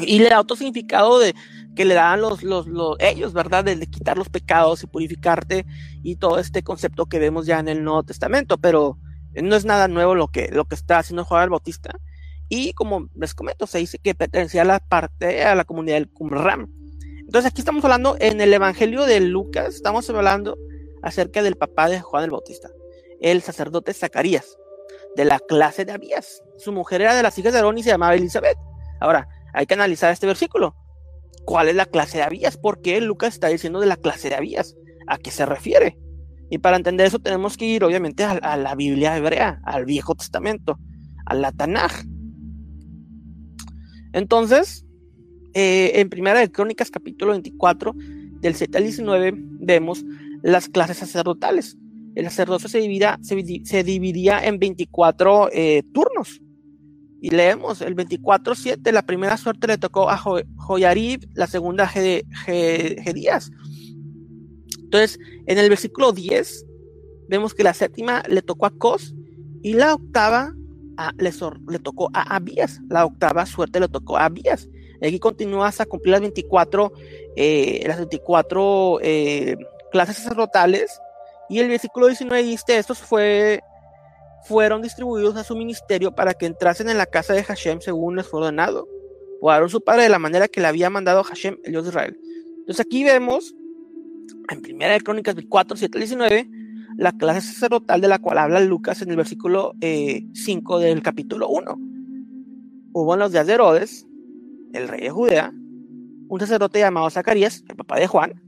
Y 0.01 0.19
le 0.19 0.29
da 0.29 0.39
otro 0.39 0.55
significado 0.55 1.19
de 1.19 1.35
que 1.75 1.85
le 1.85 1.93
dan 1.93 2.21
los, 2.21 2.43
los, 2.43 2.67
ellos, 2.99 3.33
¿verdad? 3.33 3.63
De, 3.65 3.77
quitar 3.87 4.17
los 4.17 4.29
pecados 4.29 4.83
y 4.83 4.87
purificarte 4.87 5.65
y 6.03 6.15
todo 6.15 6.39
este 6.39 6.63
concepto 6.63 7.07
que 7.07 7.19
vemos 7.19 7.45
ya 7.45 7.59
en 7.59 7.67
el 7.67 7.83
Nuevo 7.83 8.03
Testamento, 8.03 8.57
pero 8.57 8.97
no 9.41 9.55
es 9.55 9.65
nada 9.65 9.87
nuevo 9.87 10.15
lo 10.15 10.27
que, 10.27 10.49
lo 10.51 10.65
que 10.65 10.75
está 10.75 10.99
haciendo 10.99 11.25
Juan 11.25 11.43
el 11.43 11.49
Bautista. 11.49 11.99
Y 12.49 12.73
como 12.73 13.09
les 13.15 13.35
comento, 13.35 13.67
se 13.67 13.79
dice 13.79 13.99
que 13.99 14.15
pertenecía 14.15 14.63
a 14.63 14.65
la 14.65 14.79
parte, 14.79 15.43
a 15.43 15.55
la 15.55 15.65
comunidad 15.65 15.97
del 15.97 16.09
Qumran. 16.09 16.67
Entonces 17.19 17.51
aquí 17.51 17.61
estamos 17.61 17.83
hablando 17.83 18.17
en 18.19 18.41
el 18.41 18.51
Evangelio 18.51 19.05
de 19.05 19.19
Lucas, 19.19 19.75
estamos 19.75 20.09
hablando 20.09 20.57
acerca 21.01 21.43
del 21.43 21.55
papá 21.55 21.89
de 21.89 22.01
Juan 22.01 22.23
el 22.23 22.31
Bautista, 22.31 22.69
el 23.21 23.41
sacerdote 23.41 23.93
Zacarías, 23.93 24.57
de 25.15 25.25
la 25.25 25.39
clase 25.39 25.85
de 25.85 25.91
Abías. 25.91 26.43
Su 26.57 26.71
mujer 26.71 27.01
era 27.01 27.15
de 27.15 27.23
las 27.23 27.37
hijas 27.37 27.53
de 27.53 27.59
Aarón 27.59 27.77
y 27.77 27.83
se 27.83 27.89
llamaba 27.89 28.15
Elizabeth. 28.15 28.57
Ahora, 28.99 29.27
hay 29.53 29.65
que 29.65 29.73
analizar 29.73 30.11
este 30.11 30.27
versículo. 30.27 30.75
¿Cuál 31.45 31.69
es 31.69 31.75
la 31.75 31.85
clase 31.85 32.17
de 32.17 32.23
Abías? 32.23 32.57
¿Por 32.57 32.81
qué 32.81 33.01
Lucas 33.01 33.33
está 33.33 33.47
diciendo 33.47 33.79
de 33.79 33.87
la 33.87 33.97
clase 33.97 34.29
de 34.29 34.35
Abías? 34.35 34.75
¿A 35.07 35.17
qué 35.17 35.31
se 35.31 35.45
refiere? 35.45 35.97
Y 36.49 36.57
para 36.57 36.77
entender 36.77 37.07
eso 37.07 37.19
tenemos 37.19 37.57
que 37.57 37.65
ir 37.65 37.83
obviamente 37.83 38.23
a, 38.23 38.57
la 38.57 38.75
Biblia 38.75 39.17
hebrea, 39.17 39.61
al 39.63 39.85
Viejo 39.85 40.15
Testamento, 40.15 40.79
a 41.25 41.35
la 41.35 41.51
Tanaj. 41.51 41.91
Entonces, 44.13 44.85
eh, 45.53 45.91
en 45.95 46.09
Primera 46.09 46.39
de 46.39 46.51
Crónicas, 46.51 46.89
capítulo 46.89 47.31
24, 47.31 47.93
del 48.41 48.55
7 48.55 48.77
al 48.77 48.83
19, 48.83 49.33
vemos 49.35 50.03
las 50.43 50.69
clases 50.69 50.97
sacerdotales. 50.97 51.77
El 52.15 52.25
sacerdocio 52.25 52.69
se, 52.69 52.79
dividía, 52.79 53.19
se, 53.21 54.47
en 54.47 54.59
24 54.59 55.49
eh, 55.51 55.83
turnos. 55.93 56.41
Y 57.21 57.31
leemos, 57.31 57.81
el 57.81 57.95
24-7, 57.95 58.91
la 58.91 59.01
primera 59.01 59.35
suerte 59.37 59.67
le 59.67 59.77
tocó 59.77 60.09
a 60.09 60.17
Joyarib, 60.17 61.29
la 61.33 61.47
segunda 61.47 61.83
a 61.83 61.87
Gedías. 61.87 63.51
Entonces, 64.81 65.19
en 65.45 65.57
el 65.57 65.69
versículo 65.69 66.13
10, 66.13 66.65
vemos 67.27 67.53
que 67.53 67.63
la 67.63 67.73
séptima 67.73 68.23
le 68.27 68.41
tocó 68.41 68.65
a 68.65 68.71
Cos 68.71 69.13
y 69.61 69.73
la 69.73 69.93
octava 69.93 70.53
le, 71.17 71.31
le, 71.69 71.79
tocó 71.79 72.09
a 72.13 72.35
Abías. 72.35 72.79
La 72.89 73.05
octava 73.05 73.45
suerte 73.45 73.79
le 73.79 73.87
tocó 73.87 74.17
a 74.17 74.25
Abías. 74.25 74.67
Aquí 75.01 75.19
continúa 75.19 75.67
hasta 75.67 75.85
cumplir 75.85 76.13
las 76.13 76.21
24, 76.21 76.91
eh, 77.35 77.83
las 77.87 77.97
24 77.97 78.99
eh, 79.01 79.57
clases 79.89 80.17
sacerdotales. 80.17 80.99
Y 81.49 81.59
el 81.59 81.67
versículo 81.67 82.07
19 82.07 82.43
dice, 82.43 82.77
estos 82.77 82.99
fue, 82.99 83.61
fueron 84.43 84.81
distribuidos 84.81 85.35
a 85.35 85.43
su 85.43 85.55
ministerio 85.55 86.13
para 86.13 86.33
que 86.33 86.45
entrasen 86.45 86.89
en 86.89 86.97
la 86.97 87.05
casa 87.05 87.33
de 87.33 87.43
Hashem 87.43 87.81
según 87.81 88.15
les 88.15 88.27
fue 88.27 88.41
ordenado. 88.41 88.87
O 89.41 89.69
su 89.69 89.81
padre 89.81 90.03
de 90.03 90.09
la 90.09 90.19
manera 90.19 90.47
que 90.47 90.61
le 90.61 90.67
había 90.67 90.89
mandado 90.89 91.23
Hashem, 91.23 91.57
el 91.63 91.71
Dios 91.71 91.83
de 91.85 91.89
Israel. 91.89 92.19
Entonces 92.59 92.85
aquí 92.85 93.03
vemos, 93.03 93.55
en 94.49 94.61
Primera 94.61 94.93
de 94.93 95.01
Crónicas 95.01 95.35
4, 95.47 95.77
7 95.77 95.97
al 95.97 96.01
19, 96.01 96.49
la 96.97 97.13
clase 97.13 97.41
sacerdotal 97.41 98.01
de 98.01 98.09
la 98.09 98.19
cual 98.19 98.37
habla 98.37 98.59
Lucas 98.59 99.01
en 99.01 99.09
el 99.09 99.15
versículo 99.15 99.73
5 99.79 99.81
eh, 99.81 100.83
del 100.83 101.01
capítulo 101.01 101.47
1. 101.47 101.77
Hubo 102.91 103.13
en 103.13 103.19
los 103.19 103.31
días 103.31 103.47
de 103.47 103.53
Herodes, 103.53 104.05
el 104.73 104.87
rey 104.87 105.01
de 105.01 105.09
Judea, 105.09 105.53
un 106.27 106.39
sacerdote 106.39 106.79
llamado 106.79 107.09
Zacarías, 107.09 107.63
el 107.69 107.75
papá 107.77 107.97
de 107.97 108.07
Juan, 108.07 108.41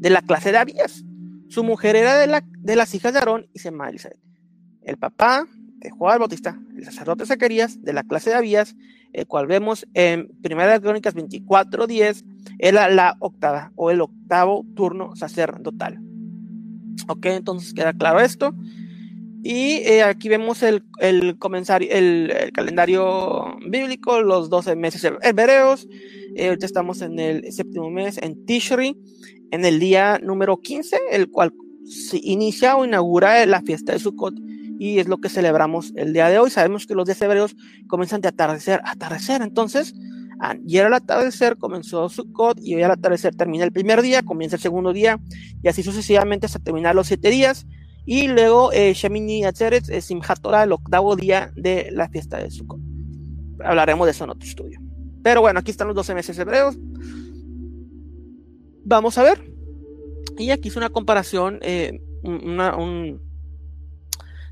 de 0.00 0.10
la 0.10 0.22
clase 0.22 0.50
de 0.50 0.58
Abías. 0.58 1.04
Su 1.48 1.62
mujer 1.62 1.94
era 1.94 2.18
de, 2.18 2.26
la, 2.26 2.42
de 2.44 2.76
las 2.76 2.94
hijas 2.94 3.12
de 3.12 3.18
Aarón 3.18 3.46
y 3.52 3.58
se 3.58 3.70
llama 3.70 3.88
Elizabeth. 3.88 4.18
El 4.82 4.96
papá 4.96 5.46
de 5.78 5.90
Juan 5.90 6.14
el 6.14 6.18
Bautista, 6.20 6.60
el 6.76 6.84
sacerdote 6.84 7.26
Zacarías, 7.26 7.82
de 7.82 7.92
la 7.92 8.02
clase 8.02 8.30
de 8.30 8.36
Abías, 8.36 8.76
el 9.12 9.26
cual 9.26 9.46
vemos 9.46 9.86
en 9.94 10.28
Primera 10.42 10.72
de 10.72 10.80
Crónicas 10.80 11.14
24:10, 11.14 12.24
era 12.58 12.88
la 12.88 13.16
octava 13.20 13.72
o 13.76 13.90
el 13.90 14.00
octavo 14.00 14.64
turno 14.74 15.16
sacerdotal. 15.16 15.98
Ok, 17.08 17.26
entonces 17.26 17.74
queda 17.74 17.92
claro 17.92 18.20
esto. 18.20 18.54
Y 19.42 19.78
eh, 19.86 20.02
aquí 20.02 20.28
vemos 20.28 20.62
el, 20.62 20.84
el, 20.98 21.38
el, 21.90 22.52
calendario 22.52 23.56
bíblico, 23.66 24.20
los 24.20 24.50
12 24.50 24.76
meses 24.76 25.10
hebreos. 25.22 25.88
Eh, 26.36 26.48
ahorita 26.48 26.66
estamos 26.66 27.00
en 27.00 27.18
el 27.18 27.50
séptimo 27.50 27.90
mes, 27.90 28.18
en 28.18 28.44
Tishri, 28.44 28.96
en 29.50 29.64
el 29.64 29.80
día 29.80 30.18
número 30.22 30.60
15, 30.60 30.98
el 31.10 31.30
cual 31.30 31.52
se 31.84 32.20
inicia 32.22 32.76
o 32.76 32.84
inaugura 32.84 33.44
la 33.46 33.62
fiesta 33.62 33.92
de 33.92 33.98
Sukkot 33.98 34.34
y 34.78 34.98
es 34.98 35.08
lo 35.08 35.18
que 35.18 35.28
celebramos 35.28 35.92
el 35.96 36.12
día 36.12 36.28
de 36.28 36.38
hoy. 36.38 36.50
Sabemos 36.50 36.86
que 36.86 36.94
los 36.94 37.04
días 37.06 37.20
hebreos 37.20 37.56
comienzan 37.86 38.20
de 38.20 38.28
atardecer 38.28 38.80
a 38.84 38.92
atardecer, 38.92 39.42
entonces 39.42 39.94
ayer 40.40 40.86
al 40.86 40.94
atardecer 40.94 41.58
comenzó 41.58 42.08
Sukkot 42.08 42.60
y 42.62 42.74
hoy 42.74 42.82
al 42.82 42.92
atardecer 42.92 43.34
termina 43.34 43.64
el 43.64 43.72
primer 43.72 44.00
día, 44.02 44.22
comienza 44.22 44.56
el 44.56 44.62
segundo 44.62 44.92
día 44.92 45.20
y 45.62 45.68
así 45.68 45.82
sucesivamente 45.82 46.46
hasta 46.46 46.58
terminar 46.58 46.94
los 46.94 47.08
siete 47.08 47.30
días. 47.30 47.66
Y 48.06 48.28
luego 48.28 48.72
eh, 48.72 48.94
Shemini 48.94 49.44
Atzeret 49.44 49.88
es 49.90 50.06
Simchat 50.06 50.38
el 50.64 50.72
octavo 50.72 51.14
día 51.14 51.52
de 51.54 51.90
la 51.92 52.08
fiesta 52.08 52.38
de 52.38 52.50
Sukkot. 52.50 52.80
Hablaremos 53.62 54.06
de 54.06 54.12
eso 54.12 54.24
en 54.24 54.30
otro 54.30 54.48
estudio. 54.48 54.80
Pero 55.22 55.42
bueno, 55.42 55.60
aquí 55.60 55.70
están 55.70 55.88
los 55.88 55.96
12 55.96 56.14
meses 56.14 56.38
hebreos. 56.38 56.78
Vamos 58.84 59.18
a 59.18 59.22
ver. 59.22 59.50
Y 60.38 60.50
aquí 60.50 60.68
es 60.68 60.76
una 60.76 60.90
comparación 60.90 61.58
eh, 61.62 62.00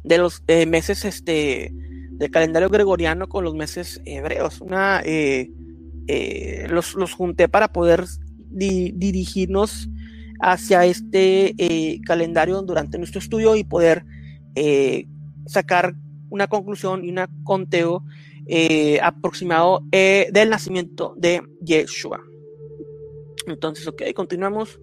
de 0.05 0.19
los 0.19 0.43
eh, 0.47 0.67
meses 0.67 1.05
este, 1.05 1.73
del 2.11 2.31
calendario 2.31 2.69
gregoriano 2.69 3.29
con 3.29 3.45
los 3.45 3.55
meses 3.55 4.01
hebreos. 4.05 4.61
Una, 4.61 5.01
eh, 5.05 5.51
los, 6.69 6.95
los, 6.95 7.15
junté 7.15 7.49
para 7.49 7.69
poder 7.69 8.05
dirigirnos 8.51 9.89
hacia 10.41 10.85
este 10.85 11.55
calendario 12.05 12.63
durante 12.63 12.99
nuestro 12.99 13.19
estudio 13.19 13.57
y 13.57 13.65
poder 13.65 14.05
sacar 15.47 15.95
una 16.31 16.47
conclusión 16.47 17.05
y 17.05 17.11
un 17.11 17.27
conteo 17.45 18.05
aproximado 19.03 19.83
del 19.91 20.51
nacimiento 20.51 21.15
de 21.19 21.43
Yeshua. 21.61 22.28
Entonces, 23.51 23.87
ok, 23.87 24.03
continuamos. 24.15 24.81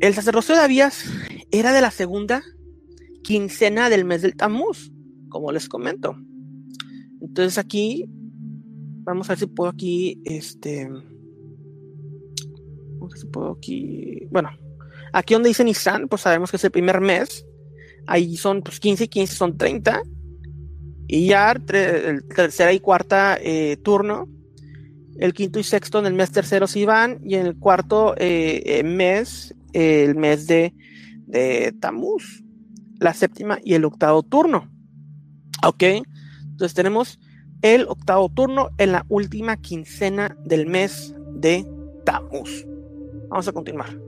El 0.00 0.14
sacerdocio 0.14 0.54
de 0.54 0.60
Abías 0.60 1.04
era 1.50 1.72
de 1.72 1.80
la 1.80 1.90
segunda 1.90 2.42
quincena 3.22 3.90
del 3.90 4.04
mes 4.04 4.22
del 4.22 4.36
Tammuz, 4.36 4.92
como 5.28 5.52
les 5.52 5.68
comento. 5.68 6.16
Entonces 7.20 7.58
aquí, 7.58 8.06
vamos 9.04 9.28
a 9.28 9.32
ver 9.32 9.38
si 9.40 9.46
puedo 9.46 9.70
aquí, 9.70 10.20
este, 10.24 10.88
aquí. 13.50 14.26
Bueno, 14.30 14.50
aquí 15.12 15.34
donde 15.34 15.48
dice 15.48 15.64
Nissan, 15.64 16.08
pues 16.08 16.22
sabemos 16.22 16.50
que 16.50 16.56
es 16.56 16.64
el 16.64 16.70
primer 16.70 17.00
mes. 17.00 17.44
Ahí 18.06 18.36
son 18.36 18.62
pues 18.62 18.80
15 18.80 19.04
y 19.04 19.08
15 19.08 19.34
son 19.34 19.56
30. 19.56 20.02
Y 21.08 21.28
ya 21.28 21.52
el 21.52 22.24
tercera 22.28 22.72
y 22.72 22.80
cuarta 22.80 23.38
eh, 23.40 23.78
turno. 23.82 24.28
El 25.18 25.34
quinto 25.34 25.58
y 25.58 25.64
sexto 25.64 25.98
en 25.98 26.06
el 26.06 26.14
mes 26.14 26.30
tercero 26.30 26.66
sí 26.66 26.84
van. 26.84 27.20
Y 27.24 27.34
en 27.34 27.46
el 27.46 27.56
cuarto 27.56 28.14
eh, 28.16 28.62
eh, 28.64 28.82
mes, 28.82 29.54
el 29.72 30.14
mes 30.14 30.46
de, 30.46 30.74
de 31.26 31.74
Tamuz. 31.80 32.44
La 33.00 33.14
séptima 33.14 33.58
y 33.62 33.74
el 33.74 33.84
octavo 33.84 34.22
turno. 34.22 34.70
Ok. 35.64 35.82
Entonces 35.82 36.74
tenemos 36.74 37.18
el 37.62 37.86
octavo 37.88 38.28
turno 38.28 38.70
en 38.78 38.92
la 38.92 39.04
última 39.08 39.56
quincena 39.56 40.36
del 40.44 40.66
mes 40.66 41.14
de 41.34 41.66
Tammuz. 42.04 42.66
Vamos 43.28 43.48
a 43.48 43.52
continuar. 43.52 43.98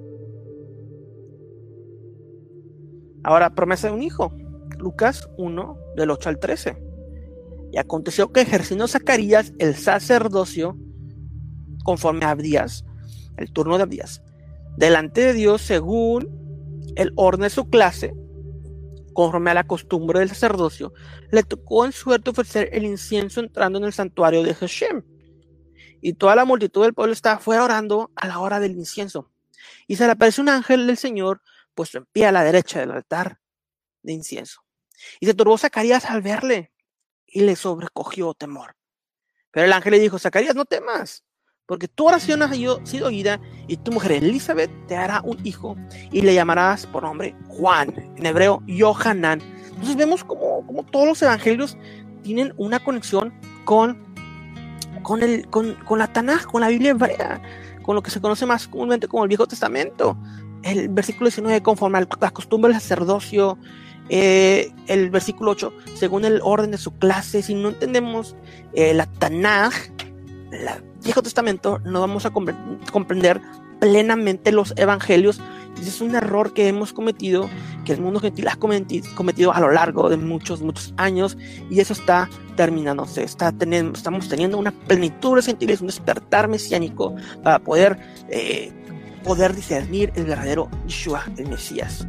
Ahora, 3.23 3.55
promesa 3.55 3.89
de 3.89 3.95
un 3.95 4.03
hijo. 4.03 4.33
Lucas 4.79 5.29
1, 5.37 5.79
del 5.97 6.11
8 6.11 6.29
al 6.29 6.39
13. 6.39 6.83
Y 7.73 7.79
aconteció 7.79 8.33
que 8.33 8.41
ejerciendo 8.41 8.89
Zacarías 8.89 9.53
el 9.59 9.75
sacerdocio, 9.75 10.79
conforme 11.85 12.25
a 12.25 12.31
Abdías, 12.31 12.85
el 13.37 13.53
turno 13.53 13.77
de 13.77 13.85
Abdías, 13.85 14.23
delante 14.77 15.21
de 15.21 15.33
Dios 15.33 15.63
según 15.63 16.29
el 16.97 17.13
orden 17.17 17.43
de 17.43 17.51
su 17.51 17.69
clase, 17.69 18.15
conforme 19.13 19.51
a 19.51 19.55
la 19.55 19.67
costumbre 19.67 20.21
del 20.21 20.29
sacerdocio, 20.29 20.93
le 21.31 21.43
tocó 21.43 21.85
en 21.85 21.93
suerte 21.93 22.31
ofrecer 22.31 22.71
el 22.73 22.85
incienso 22.85 23.41
entrando 23.41 23.79
en 23.79 23.85
el 23.85 23.93
santuario 23.93 24.43
de 24.43 24.55
Hashem. 24.55 25.03
Y 26.01 26.15
toda 26.15 26.35
la 26.35 26.45
multitud 26.45 26.83
del 26.83 26.95
pueblo 26.95 27.13
estaba 27.13 27.39
fuera 27.39 27.65
orando 27.65 28.11
a 28.15 28.27
la 28.27 28.39
hora 28.39 28.61
del 28.61 28.73
incienso. 28.73 29.31
Y 29.87 29.97
se 29.97 30.07
le 30.07 30.13
apareció 30.13 30.43
un 30.43 30.49
ángel 30.49 30.87
del 30.87 30.97
Señor 30.97 31.43
puesto 31.75 31.99
en 31.99 32.07
pie 32.07 32.27
a 32.27 32.33
la 32.33 32.43
derecha 32.43 32.81
del 32.81 32.93
altar 32.93 33.41
de 34.03 34.13
incienso. 34.13 34.63
Y 35.19 35.27
se 35.27 35.35
turbó 35.35 35.59
Zacarías 35.59 36.07
al 36.07 36.23
verle 36.23 36.73
y 37.27 37.41
le 37.41 37.57
sobrecogió 37.57 38.35
temor. 38.35 38.77
Pero 39.51 39.67
el 39.67 39.73
ángel 39.73 39.93
le 39.93 39.99
dijo, 39.99 40.19
Zacarías, 40.19 40.55
no 40.55 40.65
temas, 40.65 41.25
porque 41.71 41.87
tu 41.87 42.09
oración 42.09 42.43
ha 42.43 42.53
sido 42.53 43.07
oída 43.07 43.41
y 43.69 43.77
tu 43.77 43.93
mujer 43.93 44.11
Elizabeth 44.11 44.73
te 44.89 44.97
hará 44.97 45.21
un 45.23 45.39
hijo 45.47 45.77
y 46.11 46.21
le 46.21 46.35
llamarás 46.35 46.85
por 46.85 47.05
nombre 47.05 47.33
Juan, 47.47 47.95
en 48.17 48.27
hebreo 48.27 48.61
Yohanan. 48.67 49.41
Entonces 49.69 49.95
vemos 49.95 50.25
como, 50.25 50.67
como 50.67 50.83
todos 50.83 51.07
los 51.07 51.23
evangelios 51.23 51.79
tienen 52.25 52.53
una 52.57 52.81
conexión 52.81 53.33
con, 53.65 53.97
con, 55.05 55.23
el, 55.23 55.47
con, 55.47 55.77
con 55.85 56.01
la 56.01 56.13
Tanaj, 56.13 56.47
con 56.47 56.61
la 56.61 56.71
Biblia 56.71 56.91
hebrea, 56.91 57.41
con 57.83 57.95
lo 57.95 58.03
que 58.03 58.11
se 58.11 58.21
conoce 58.21 58.47
más 58.47 58.67
comúnmente 58.67 59.07
como 59.07 59.23
el 59.23 59.29
Viejo 59.29 59.47
Testamento. 59.47 60.19
El 60.65 60.89
versículo 60.89 61.29
19, 61.29 61.63
conforme 61.63 61.99
a 61.99 62.07
la 62.21 62.31
costumbre 62.33 62.73
del 62.73 62.81
sacerdocio, 62.81 63.59
eh, 64.09 64.73
el 64.89 65.09
versículo 65.11 65.53
8, 65.53 65.73
según 65.95 66.25
el 66.25 66.41
orden 66.43 66.73
de 66.73 66.79
su 66.79 66.99
clase, 66.99 67.43
si 67.43 67.55
no 67.55 67.69
entendemos 67.69 68.35
eh, 68.73 68.93
la 68.93 69.07
Tanaj, 69.07 69.73
el 70.51 70.90
Viejo 71.03 71.23
Testamento, 71.23 71.79
no 71.85 72.01
vamos 72.01 72.27
a 72.27 72.31
comprender 72.31 73.41
plenamente 73.81 74.53
los 74.53 74.75
evangelios. 74.77 75.41
Y 75.83 75.89
es 75.89 76.01
un 76.01 76.15
error 76.15 76.53
que 76.53 76.69
hemos 76.69 76.93
cometido, 76.93 77.49
que 77.85 77.93
el 77.93 78.01
mundo 78.01 78.21
gentil 78.21 78.49
ha 78.49 78.57
cometido, 78.57 79.53
a 79.53 79.61
lo 79.61 79.71
largo 79.71 80.09
de 80.11 80.17
muchos, 80.17 80.61
muchos 80.61 80.93
años, 80.97 81.39
y 81.71 81.81
eso 81.81 81.93
está 81.93 82.29
terminándose. 82.57 83.23
Está 83.23 83.51
teniendo, 83.53 83.97
estamos 83.97 84.29
teniendo 84.29 84.59
una 84.59 84.73
plenitud 84.73 85.37
de 85.37 85.43
gentiles, 85.43 85.81
un 85.81 85.87
despertar 85.87 86.49
mesiánico 86.49 87.15
para 87.43 87.59
poder, 87.61 87.99
eh, 88.29 88.73
poder 89.25 89.55
discernir 89.55 90.13
el 90.17 90.25
verdadero 90.25 90.69
Yeshua, 90.87 91.25
el 91.37 91.49
Mesías. 91.49 92.07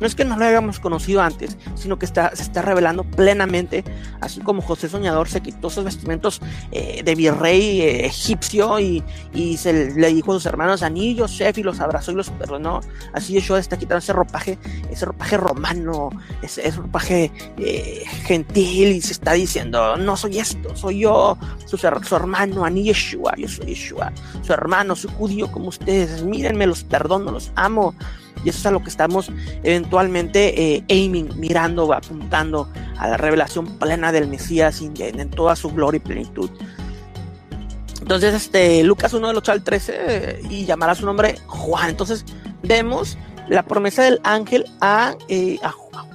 No 0.00 0.06
es 0.06 0.14
que 0.14 0.24
no 0.24 0.36
lo 0.36 0.44
hayamos 0.44 0.78
conocido 0.80 1.22
antes, 1.22 1.56
sino 1.74 1.98
que 1.98 2.06
está, 2.06 2.34
se 2.34 2.42
está 2.42 2.62
revelando 2.62 3.04
plenamente, 3.04 3.84
así 4.20 4.40
como 4.40 4.62
José 4.62 4.88
Soñador 4.88 5.28
se 5.28 5.40
quitó 5.40 5.70
sus 5.70 5.84
vestimentos 5.84 6.40
eh, 6.72 7.02
de 7.04 7.14
virrey 7.14 7.80
eh, 7.80 8.06
egipcio 8.06 8.78
y, 8.78 9.02
y, 9.32 9.56
se 9.56 9.90
le 9.90 10.08
dijo 10.12 10.32
a 10.32 10.34
sus 10.34 10.46
hermanos, 10.46 10.82
Aní 10.82 11.16
Joseph, 11.18 11.58
y 11.58 11.62
los 11.62 11.80
abrazó 11.80 12.12
y 12.12 12.14
los 12.14 12.30
perdonó. 12.30 12.80
Así 13.12 13.32
Yeshua 13.32 13.58
está 13.58 13.76
quitando 13.76 13.98
ese 13.98 14.12
ropaje, 14.12 14.58
ese 14.90 15.06
ropaje 15.06 15.36
romano, 15.36 16.10
ese, 16.42 16.70
ropaje 16.70 17.32
eh, 17.58 18.04
gentil 18.24 18.88
y 18.88 19.00
se 19.00 19.12
está 19.12 19.32
diciendo, 19.32 19.96
no 19.96 20.16
soy 20.16 20.38
esto, 20.38 20.76
soy 20.76 21.00
yo, 21.00 21.36
su, 21.66 21.76
su 21.76 22.16
hermano, 22.16 22.64
Aní 22.64 22.84
Yeshua, 22.84 23.34
yo 23.36 23.48
soy 23.48 23.66
Yeshua, 23.66 24.12
su 24.42 24.52
hermano, 24.52 24.94
soy 24.94 25.10
judío 25.16 25.50
como 25.50 25.68
ustedes, 25.68 26.22
mírenme, 26.22 26.66
los 26.66 26.84
perdono, 26.84 27.32
los 27.32 27.50
amo. 27.56 27.94
Y 28.44 28.50
eso 28.50 28.58
es 28.58 28.66
a 28.66 28.70
lo 28.70 28.82
que 28.82 28.90
estamos 28.90 29.30
eventualmente 29.62 30.76
eh, 30.76 30.84
aiming, 30.88 31.38
mirando, 31.38 31.92
apuntando 31.92 32.68
a 32.98 33.08
la 33.08 33.16
revelación 33.16 33.78
plena 33.78 34.12
del 34.12 34.28
Mesías 34.28 34.80
en, 34.80 35.30
toda 35.30 35.56
su 35.56 35.70
gloria 35.70 35.98
y 35.98 36.00
plenitud. 36.00 36.50
Entonces, 38.00 38.34
este, 38.34 38.82
Lucas 38.84 39.12
1 39.12 39.26
del 39.28 39.36
8 39.36 39.52
al 39.52 39.64
13 39.64 40.40
y 40.50 40.64
llamará 40.64 40.94
su 40.94 41.04
nombre 41.04 41.36
Juan. 41.46 41.90
Entonces, 41.90 42.24
vemos 42.62 43.18
la 43.48 43.64
promesa 43.64 44.02
del 44.02 44.20
ángel 44.24 44.64
a, 44.80 45.16
eh, 45.28 45.58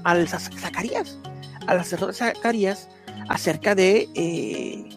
al 0.03 0.27
Zacarías, 0.27 1.17
al 1.67 1.79
sacerdote 1.79 2.13
Zacarías, 2.13 2.89
acerca 3.29 3.75
de, 3.75 4.09
eh, 4.15 4.89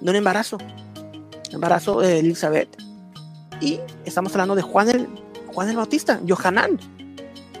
de 0.00 0.10
un 0.10 0.16
embarazo, 0.16 0.58
embarazo 1.50 2.00
de 2.00 2.20
Elizabeth. 2.20 2.68
Y 3.60 3.78
estamos 4.04 4.32
hablando 4.32 4.54
de 4.54 4.62
Juan 4.62 4.88
el 4.90 5.08
Juan 5.52 5.68
el 5.68 5.76
Bautista, 5.76 6.20
Yohanan. 6.24 6.78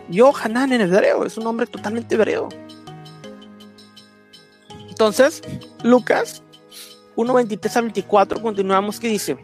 Yohanan 0.08 0.72
en 0.72 0.80
hebreo, 0.80 1.24
es 1.24 1.36
un 1.36 1.44
nombre 1.44 1.66
totalmente 1.66 2.14
hebreo. 2.14 2.48
Entonces, 4.88 5.42
Lucas 5.82 6.42
1.23 7.16 7.76
a 7.76 7.80
24, 7.82 8.42
continuamos 8.42 9.00
que 9.00 9.08
dice, 9.08 9.36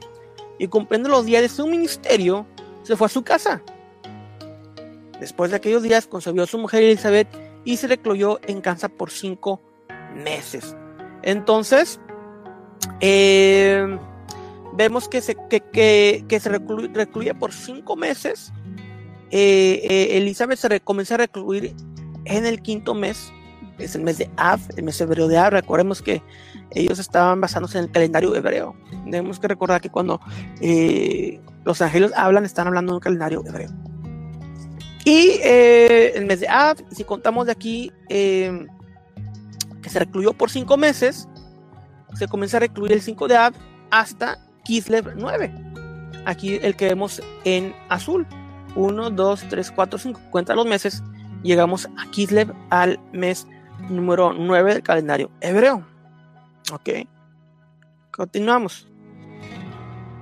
y 0.59 0.69
cumpliendo 0.69 1.09
los 1.09 1.27
días 1.27 1.43
de 1.43 1.49
su 1.49 1.67
ministerio, 1.67 2.47
se 2.83 2.97
fue 2.97 3.07
a 3.07 3.11
su 3.11 3.23
casa. 3.23 3.63
Después 5.21 5.51
de 5.51 5.57
aquellos 5.57 5.83
días, 5.83 6.07
concebió 6.07 6.45
a 6.45 6.47
su 6.47 6.59
mujer 6.59 6.83
Elizabeth 6.83 7.29
y 7.65 7.77
se 7.77 7.89
recluyó 7.89 8.41
en 8.47 8.61
casa 8.61 8.89
por 8.89 9.11
cinco 9.11 9.61
meses. 10.15 10.77
Entonces, 11.23 12.01
eh, 13.01 13.99
vemos 14.79 15.09
que 15.09 15.21
se, 15.21 15.37
que, 15.49 16.41
se 16.41 16.49
recluye, 16.49 17.35
por 17.35 17.53
cinco 17.53 17.97
meses. 17.97 18.53
Eh, 19.33 19.81
eh, 19.83 20.17
Elizabeth 20.17 20.59
se 20.59 20.81
comienza 20.81 21.17
a 21.17 21.19
recluir 21.19 21.75
en 22.25 22.47
el 22.47 22.63
quinto 22.63 22.95
mes, 22.95 23.33
es 23.79 23.97
el 23.97 24.03
mes 24.03 24.19
de 24.19 24.31
Av, 24.37 24.61
el 24.77 24.85
mes 24.85 25.01
hebreo 25.01 25.27
de 25.27 25.37
Av. 25.37 25.51
Recordemos 25.51 26.01
que 26.01 26.23
ellos 26.71 27.01
estaban 27.01 27.41
basándose 27.41 27.79
en 27.79 27.85
el 27.85 27.91
calendario 27.91 28.35
hebreo. 28.37 28.77
Tenemos 29.05 29.41
que 29.41 29.49
recordar 29.49 29.81
que 29.81 29.91
cuando 29.91 30.21
eh, 30.61 31.41
los 31.65 31.83
ángeles 31.83 32.13
hablan, 32.17 32.45
están 32.45 32.69
hablando 32.69 32.93
en 32.93 32.95
un 32.95 33.01
calendario 33.01 33.43
hebreo. 33.45 33.71
Y 35.05 35.41
el 35.43 36.25
mes 36.27 36.39
de 36.41 36.49
Av, 36.49 36.77
si 36.93 37.03
contamos 37.03 37.47
de 37.47 37.53
aquí 37.53 37.91
que 38.09 39.91
se 39.91 39.99
recluyó 39.99 40.35
por 40.35 40.51
cinco 40.51 40.77
meses, 40.77 41.29
se 42.15 42.29
comienza 42.29 42.59
a 42.59 42.61
recluir 42.61 42.93
el 42.93 43.01
5 43.01 43.27
de 43.27 43.37
Av 43.37 43.55
hasta 43.91 44.48
Kislev 44.69 45.15
9. 45.17 45.51
Aquí 46.27 46.57
el 46.57 46.77
que 46.77 46.89
vemos 46.89 47.23
en 47.45 47.75
azul. 47.89 48.27
1, 48.77 49.11
2, 49.11 49.45
3, 49.49 49.71
4, 49.71 49.99
5. 49.99 50.21
Cuenta 50.31 50.55
los 50.55 50.67
meses. 50.67 51.03
Llegamos 51.43 51.89
a 51.97 52.11
Kislev 52.11 52.53
al 52.69 53.01
mes 53.15 53.47
número 53.89 54.35
9 54.35 54.75
del 54.75 54.83
calendario 54.83 55.31
hebreo. 55.41 55.87
Ok. 56.71 56.91
Continuamos. 58.11 58.87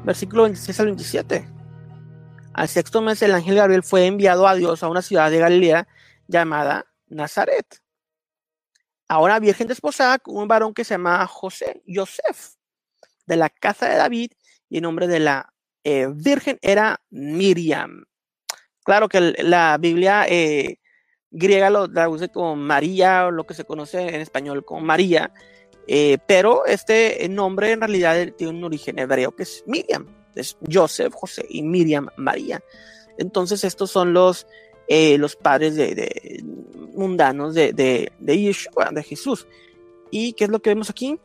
Versículo 0.05 0.45
26 0.45 0.79
al 0.79 0.87
27. 0.87 1.49
Al 2.53 2.69
sexto 2.69 3.03
mes 3.03 3.21
el 3.23 3.35
ángel 3.35 3.57
Gabriel 3.57 3.83
fue 3.83 4.07
enviado 4.07 4.47
a 4.47 4.55
Dios 4.55 4.85
a 4.85 4.89
una 4.89 5.03
ciudad 5.03 5.29
de 5.29 5.41
Galilea 5.41 5.89
llamada 6.29 6.87
Nazaret. 7.09 7.83
Ahora 9.09 9.41
virgen 9.41 9.67
desposada 9.67 10.21
con 10.21 10.37
un 10.37 10.47
varón 10.47 10.73
que 10.73 10.85
se 10.85 10.95
llamaba 10.95 11.27
José, 11.27 11.83
Joseph 11.93 12.56
de 13.27 13.37
la 13.37 13.51
casa 13.51 13.89
de 13.89 13.97
David 13.97 14.31
y 14.69 14.77
el 14.77 14.83
nombre 14.83 15.07
de 15.07 15.21
la 15.21 15.53
eh, 15.85 16.09
virgen 16.13 16.59
era 16.63 17.01
Miriam. 17.11 18.05
Claro 18.85 19.09
que 19.09 19.21
la 19.21 19.77
Biblia 19.79 20.27
eh, 20.29 20.79
griega 21.31 21.71
lo 21.71 21.91
traduce 21.91 22.29
como 22.29 22.57
María 22.57 23.27
o 23.27 23.31
lo 23.31 23.45
que 23.45 23.55
se 23.55 23.65
conoce 23.65 24.01
en 24.09 24.21
español 24.21 24.65
como 24.65 24.81
María, 24.81 25.33
eh, 25.87 26.19
pero 26.27 26.67
este 26.67 27.29
nombre 27.29 27.73
en 27.73 27.81
realidad 27.81 28.17
tiene 28.37 28.53
un 28.53 28.65
origen 28.65 28.99
hebreo 28.99 29.35
que 29.35 29.45
es 29.45 29.63
Miriam, 29.67 30.07
es 30.35 30.57
Joseph, 30.69 31.13
José 31.15 31.47
y 31.49 31.63
Miriam, 31.63 32.09
María. 32.17 32.61
Entonces 33.19 33.65
estos 33.65 33.91
son 33.91 34.13
los, 34.13 34.47
los 34.89 35.37
padres 35.37 35.77
de, 35.77 36.43
mundanos 36.95 37.55
de, 37.55 37.73
de, 37.73 38.13
de 38.19 38.39
Yeshua, 38.41 38.91
de 38.93 39.03
Jesús. 39.03 39.47
¿Y 40.11 40.33
qué 40.35 40.45
es 40.45 40.51
lo 40.51 40.61
que 40.61 40.71
vemos 40.71 40.91
aquí? 40.91 41.19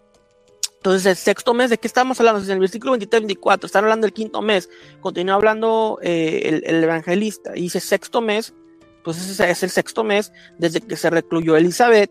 Entonces, 0.82 1.06
el 1.06 1.16
sexto 1.16 1.54
mes, 1.54 1.70
¿de 1.70 1.78
qué 1.78 1.86
estamos 1.86 2.20
hablando? 2.20 2.44
En 2.44 2.50
el 2.50 2.60
versículo 2.60 2.98
23-24, 2.98 3.66
están 3.66 3.84
hablando 3.84 4.06
del 4.08 4.14
quinto 4.14 4.42
mes, 4.42 4.68
continúa 5.00 5.36
hablando 5.36 6.00
eh, 6.02 6.60
el, 6.66 6.84
evangelista, 6.84 7.52
y 7.56 7.62
dice 7.62 7.80
sexto 7.80 8.20
mes, 8.20 8.56
pues 9.04 9.18
ese 9.18 9.52
es 9.52 9.62
el 9.62 9.70
sexto 9.70 10.04
mes 10.04 10.34
desde 10.58 10.82
que 10.82 10.96
se 10.96 11.12
recluyó 11.12 11.56
Elizabeth, 11.56 12.10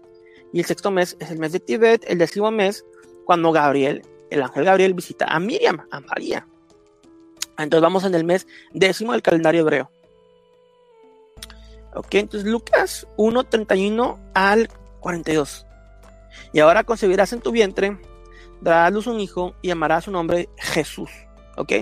y 0.52 0.60
el 0.60 0.66
sexto 0.66 0.92
mes 0.92 1.16
es 1.18 1.32
el 1.32 1.40
mes 1.40 1.50
de 1.50 1.58
Tibet, 1.58 2.04
el 2.06 2.18
décimo 2.18 2.52
mes, 2.52 2.84
cuando 3.24 3.50
Gabriel, 3.50 4.02
el 4.30 4.40
ángel 4.40 4.64
Gabriel 4.64 4.94
visita 4.94 5.24
a 5.24 5.40
Miriam, 5.40 5.84
a 5.90 5.98
María. 5.98 6.46
Entonces 7.58 7.82
vamos 7.82 8.04
en 8.04 8.14
el 8.14 8.22
mes 8.22 8.46
décimo 8.72 9.10
del 9.10 9.22
calendario 9.22 9.62
hebreo. 9.62 9.90
Ok, 11.96 12.14
entonces 12.14 12.48
Lucas 12.48 13.08
1, 13.16 13.42
31 13.42 14.30
al 14.32 14.68
42. 15.00 15.66
Y 16.52 16.60
ahora 16.60 16.84
concebirás 16.84 17.32
en 17.32 17.40
tu 17.40 17.50
vientre, 17.50 17.98
darás 18.60 18.92
luz 18.92 19.06
un 19.06 19.20
hijo 19.20 19.54
y 19.62 19.68
llamarás 19.68 20.04
su 20.04 20.10
nombre 20.10 20.48
Jesús. 20.56 21.10
¿Ok? 21.56 21.72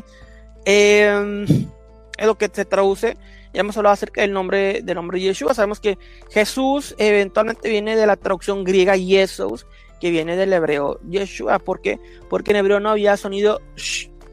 Em, 0.64 1.44
es 1.44 2.26
lo 2.26 2.36
que 2.36 2.50
se 2.52 2.64
traduce. 2.64 3.16
Ya 3.52 3.60
hemos 3.60 3.76
hablado 3.76 3.94
acerca 3.94 4.20
del 4.20 4.32
nombre, 4.32 4.82
del 4.82 4.96
nombre 4.96 5.20
Yeshua. 5.20 5.54
Sabemos 5.54 5.80
que 5.80 5.98
Jesús 6.30 6.94
eventualmente 6.98 7.68
viene 7.68 7.96
de 7.96 8.06
la 8.06 8.16
traducción 8.16 8.64
griega 8.64 8.96
Jesús, 8.96 9.66
que 10.00 10.10
viene 10.10 10.36
del 10.36 10.52
hebreo 10.52 11.00
Yeshua. 11.08 11.58
¿Por 11.58 11.80
qué? 11.80 11.98
Porque 12.28 12.50
en 12.50 12.58
hebreo 12.58 12.80
no 12.80 12.90
había 12.90 13.16
sonido 13.16 13.60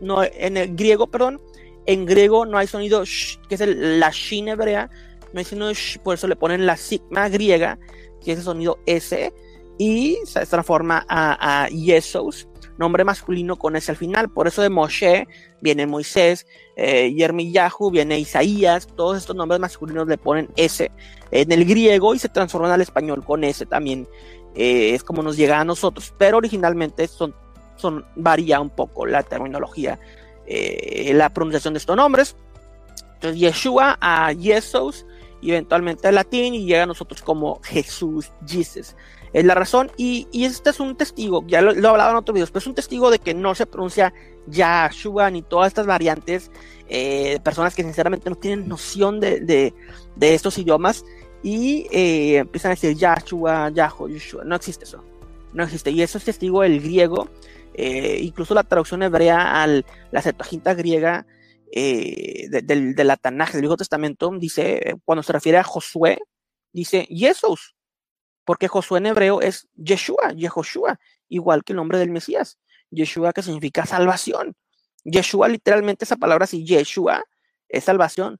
no, 0.01 0.23
en 0.23 0.57
el 0.57 0.75
griego, 0.75 1.07
perdón, 1.07 1.41
en 1.85 2.05
griego 2.05 2.45
no 2.45 2.57
hay 2.57 2.67
sonido 2.67 3.03
que 3.47 3.55
es 3.55 3.61
la 3.61 4.09
shin 4.11 4.49
hebrea, 4.49 4.89
no 5.33 5.39
hay 5.39 5.45
sonido 5.45 5.71
por 6.03 6.15
eso 6.15 6.27
le 6.27 6.35
ponen 6.35 6.65
la 6.65 6.77
sigma 6.77 7.29
griega, 7.29 7.79
que 8.23 8.33
es 8.33 8.39
el 8.39 8.43
sonido 8.43 8.79
S, 8.85 9.33
y 9.77 10.17
se 10.25 10.45
transforma 10.45 11.05
a, 11.07 11.63
a 11.63 11.67
Yesos, 11.69 12.47
nombre 12.77 13.03
masculino 13.03 13.55
con 13.57 13.75
S 13.75 13.91
al 13.91 13.97
final. 13.97 14.29
Por 14.29 14.47
eso 14.47 14.61
de 14.61 14.69
Moshe 14.69 15.27
viene 15.61 15.87
Moisés, 15.87 16.45
eh, 16.75 17.13
Yermiyahu 17.13 17.91
viene 17.91 18.19
Isaías, 18.19 18.87
todos 18.87 19.17
estos 19.17 19.35
nombres 19.35 19.59
masculinos 19.59 20.07
le 20.07 20.17
ponen 20.17 20.49
S 20.55 20.91
en 21.31 21.51
el 21.51 21.65
griego 21.65 22.13
y 22.13 22.19
se 22.19 22.29
transforman 22.29 22.71
al 22.71 22.81
español 22.81 23.23
con 23.23 23.43
S 23.43 23.65
también. 23.65 24.07
Eh, 24.55 24.93
es 24.93 25.03
como 25.03 25.21
nos 25.21 25.35
llega 25.37 25.59
a 25.59 25.65
nosotros, 25.65 26.13
pero 26.17 26.37
originalmente 26.37 27.07
son, 27.07 27.35
son 27.75 28.05
varía 28.15 28.61
un 28.61 28.69
poco 28.69 29.05
la 29.05 29.23
terminología, 29.23 29.99
eh, 30.45 31.11
la 31.13 31.29
pronunciación 31.29 31.73
de 31.73 31.79
estos 31.79 31.97
nombres. 31.97 32.35
Entonces, 33.15 33.39
Yeshua 33.39 33.97
a 33.99 34.31
Yesos 34.31 35.05
eventualmente 35.51 36.07
al 36.07 36.15
latín 36.15 36.55
y 36.55 36.65
llega 36.65 36.83
a 36.83 36.87
nosotros 36.87 37.21
como 37.21 37.59
Jesús, 37.63 38.31
Jesus 38.47 38.95
es 39.35 39.43
la 39.43 39.53
razón. 39.53 39.91
Y, 39.97 40.27
este 40.45 40.69
es 40.69 40.79
un 40.79 40.95
testigo, 40.95 41.43
ya 41.45 41.61
lo, 41.61 41.73
he 41.73 41.87
hablado 41.87 42.11
en 42.11 42.15
otros 42.15 42.33
videos, 42.33 42.51
pero 42.51 42.59
es 42.61 42.67
un 42.67 42.73
testigo 42.73 43.11
de 43.11 43.19
que 43.19 43.33
no 43.33 43.53
se 43.53 43.65
pronuncia 43.65 44.13
Yahshua 44.47 45.29
ni 45.29 45.41
todas 45.41 45.67
estas 45.67 45.85
variantes 45.85 46.51
eh, 46.87 47.31
de 47.33 47.39
personas 47.41 47.75
que 47.75 47.83
sinceramente 47.83 48.29
no 48.29 48.37
tienen 48.37 48.69
noción 48.69 49.19
de, 49.19 49.73
estos 50.21 50.57
idiomas 50.57 51.03
y 51.43 51.85
eh, 51.91 52.37
empiezan 52.37 52.71
a 52.71 52.75
decir 52.75 52.95
Yahshua, 52.95 53.71
Yahoo, 53.71 54.07
Yeshua. 54.07 54.45
No 54.45 54.55
existe 54.55 54.85
eso. 54.85 55.03
No 55.51 55.65
existe. 55.65 55.91
Y 55.91 56.01
eso 56.01 56.17
es 56.17 56.23
testigo 56.23 56.61
del 56.61 56.79
griego. 56.79 57.29
Eh, 57.73 58.19
incluso 58.21 58.53
la 58.53 58.63
traducción 58.63 59.03
hebrea 59.03 59.61
a 59.61 59.67
la 59.67 60.21
Septuaginta 60.21 60.73
griega 60.75 61.27
del, 61.73 62.95
del 62.95 63.13
Tanaj, 63.21 63.51
del 63.51 63.61
Viejo 63.61 63.75
Testamento, 63.75 64.31
dice, 64.39 64.95
cuando 65.03 65.23
se 65.23 65.33
refiere 65.33 65.57
a 65.57 65.63
Josué, 65.63 66.19
dice 66.71 67.05
Jesús 67.09 67.74
porque 68.45 68.67
Josué 68.67 68.99
en 68.99 69.07
hebreo 69.07 69.41
es 69.41 69.67
Yeshua, 69.75 70.31
Yehoshua, 70.35 70.99
igual 71.27 71.63
que 71.63 71.73
el 71.73 71.77
nombre 71.77 71.97
del 71.97 72.11
Mesías. 72.11 72.57
Yeshua 72.91 73.33
que 73.33 73.41
significa 73.41 73.85
salvación. 73.85 74.55
Yeshua, 75.03 75.47
literalmente 75.47 76.05
esa 76.05 76.15
palabra 76.15 76.45
así, 76.45 76.63
Yeshua, 76.63 77.23
es 77.67 77.83
salvación. 77.83 78.39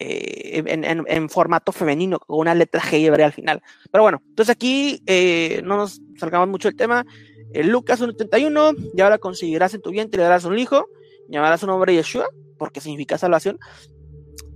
Eh, 0.00 0.64
en, 0.66 1.30
formato 1.30 1.70
femenino, 1.70 2.18
con 2.18 2.40
una 2.40 2.54
letra 2.54 2.80
G 2.80 3.04
hebrea 3.04 3.26
al 3.26 3.32
final. 3.32 3.62
Pero 3.92 4.02
bueno, 4.02 4.22
entonces 4.26 4.52
aquí 4.52 5.00
eh, 5.06 5.62
no 5.64 5.76
nos 5.76 6.00
salgamos 6.18 6.48
mucho 6.48 6.68
del 6.68 6.76
tema. 6.76 7.06
Lucas 7.54 8.02
1.31, 8.02 8.92
y 8.96 9.00
ahora 9.00 9.18
conseguirás 9.18 9.74
en 9.74 9.82
tu 9.82 9.90
vientre 9.90 10.18
le 10.18 10.24
darás 10.24 10.44
un 10.44 10.58
hijo, 10.58 10.86
llamarás 11.28 11.60
su 11.60 11.68
nombre 11.68 11.94
Yeshua, 11.94 12.26
porque 12.58 12.80
significa 12.80 13.16
salvación 13.16 13.60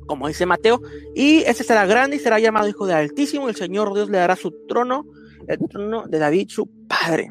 como 0.09 0.27
dice 0.27 0.47
Mateo, 0.47 0.83
y 1.15 1.43
ese 1.43 1.63
será 1.63 1.87
grande 1.87 2.17
y 2.17 2.19
será 2.19 2.41
llamado 2.41 2.67
Hijo 2.67 2.87
del 2.87 2.97
Altísimo, 2.97 3.49
el 3.49 3.55
Señor 3.55 3.95
Dios 3.95 4.11
le 4.11 4.19
dará 4.19 4.35
su 4.35 4.53
trono, 4.67 5.07
el 5.47 5.59
trono 5.69 6.09
de 6.09 6.19
David, 6.19 6.49
su 6.49 6.69
padre. 6.89 7.31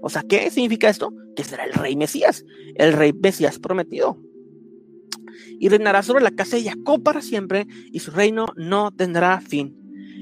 O 0.00 0.08
sea, 0.08 0.22
¿qué 0.22 0.50
significa 0.50 0.88
esto? 0.88 1.12
Que 1.34 1.42
será 1.42 1.64
el 1.64 1.72
rey 1.72 1.96
Mesías, 1.96 2.44
el 2.76 2.92
rey 2.92 3.12
Mesías 3.12 3.58
prometido. 3.58 4.20
Y 5.58 5.68
reinará 5.68 6.02
sobre 6.02 6.22
la 6.22 6.30
casa 6.30 6.56
de 6.56 6.64
Jacob 6.64 7.02
para 7.02 7.22
siempre, 7.22 7.66
y 7.90 7.98
su 7.98 8.12
reino 8.12 8.46
no 8.56 8.92
tendrá 8.92 9.40
fin. 9.40 9.74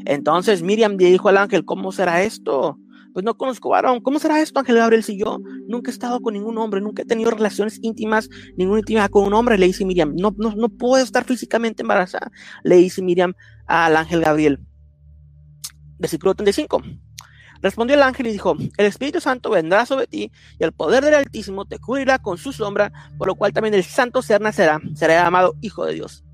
Entonces 0.07 0.63
Miriam 0.63 0.97
dijo 0.97 1.29
al 1.29 1.39
ángel, 1.39 1.65
¿cómo 1.65 1.93
será 1.93 2.23
esto? 2.23 2.79
Pues 3.15 3.25
no 3.25 3.37
conozco 3.37 3.71
varón. 3.71 4.01
¿Cómo 4.01 4.19
será 4.19 4.43
esto, 4.43 4.59
Ángel 4.59 4.77
Gabriel? 4.77 5.05
Si 5.05 5.17
yo 5.17 5.39
nunca 5.69 5.91
he 5.91 5.95
estado 5.95 6.21
con 6.21 6.35
ningún 6.35 6.59
hombre, 6.59 6.81
nunca 6.81 7.03
he 7.03 7.07
tenido 7.07 7.31
relaciones 7.31 7.79
íntimas, 7.81 8.29
ninguna 8.57 8.81
intimidad 8.81 9.09
con 9.09 9.25
un 9.25 9.33
hombre, 9.33 9.57
le 9.57 9.67
dice 9.67 9.85
Miriam. 9.85 10.15
No, 10.17 10.35
no, 10.37 10.55
no 10.57 10.69
puedo 10.69 11.03
estar 11.03 11.25
físicamente 11.25 11.83
embarazada, 11.83 12.31
le 12.65 12.77
dice 12.77 13.01
Miriam 13.01 13.33
al 13.67 13.97
ángel 13.97 14.21
Gabriel. 14.21 14.59
Versículo 15.99 16.35
35. 16.35 16.83
Respondió 17.63 17.97
el 17.97 18.03
ángel 18.03 18.27
y 18.27 18.33
dijo, 18.33 18.57
el 18.77 18.87
Espíritu 18.87 19.21
Santo 19.21 19.49
vendrá 19.49 19.87
sobre 19.87 20.07
ti 20.07 20.31
y 20.59 20.65
el 20.65 20.73
poder 20.73 21.05
del 21.05 21.15
Altísimo 21.15 21.65
te 21.65 21.79
cubrirá 21.79 22.19
con 22.19 22.37
su 22.37 22.53
sombra, 22.53 22.93
por 23.17 23.29
lo 23.29 23.37
cual 23.37 23.53
también 23.53 23.75
el 23.75 23.85
santo 23.85 24.21
ser 24.21 24.41
nacerá, 24.41 24.81
será 24.95 25.23
llamado 25.23 25.55
Hijo 25.63 25.87
de 25.87 25.95
Dios. 25.95 26.25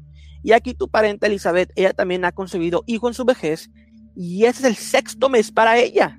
Y 0.43 0.53
aquí 0.53 0.75
tu 0.75 0.89
parente 0.89 1.27
Elizabeth, 1.27 1.71
ella 1.77 1.93
también 1.93 2.25
ha 2.25 2.33
concebido 2.33 2.83
hijo 2.87 3.07
en 3.07 3.15
su 3.15 3.25
vejez, 3.25 3.71
y 4.17 4.45
ese 4.47 4.61
es 4.61 4.65
el 4.65 4.77
sexto 4.77 5.29
mes 5.29 5.53
para 5.53 5.79
ella. 5.79 6.19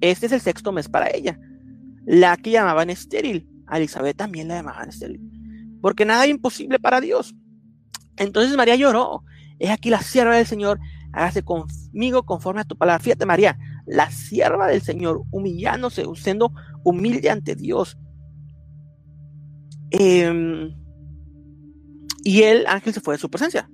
Este 0.00 0.26
es 0.26 0.32
el 0.32 0.40
sexto 0.40 0.72
mes 0.72 0.88
para 0.88 1.08
ella. 1.14 1.38
La 2.06 2.36
que 2.36 2.50
llamaban 2.50 2.90
estéril. 2.90 3.48
A 3.66 3.78
Elizabeth 3.78 4.16
también 4.16 4.48
la 4.48 4.56
llamaban 4.56 4.88
estéril. 4.88 5.20
Porque 5.80 6.04
nada 6.04 6.24
es 6.24 6.30
imposible 6.30 6.78
para 6.78 7.00
Dios. 7.00 7.34
Entonces 8.16 8.56
María 8.56 8.76
lloró. 8.76 9.24
Es 9.58 9.70
aquí 9.70 9.90
la 9.90 10.00
sierva 10.00 10.36
del 10.36 10.46
Señor. 10.46 10.80
Hágase 11.12 11.42
conmigo 11.42 12.24
conforme 12.24 12.60
a 12.60 12.64
tu 12.64 12.76
palabra. 12.76 13.02
Fíjate, 13.02 13.26
María, 13.26 13.58
la 13.86 14.10
sierva 14.10 14.66
del 14.66 14.82
Señor, 14.82 15.22
humillándose, 15.30 16.04
siendo 16.14 16.52
humilde 16.84 17.30
ante 17.30 17.54
Dios. 17.56 17.98
Em, 19.90 20.74
y 22.22 22.42
el 22.42 22.66
ángel 22.66 22.92
se 22.92 23.00
fue 23.00 23.14
de 23.14 23.18
su 23.18 23.30
presencia. 23.30 23.70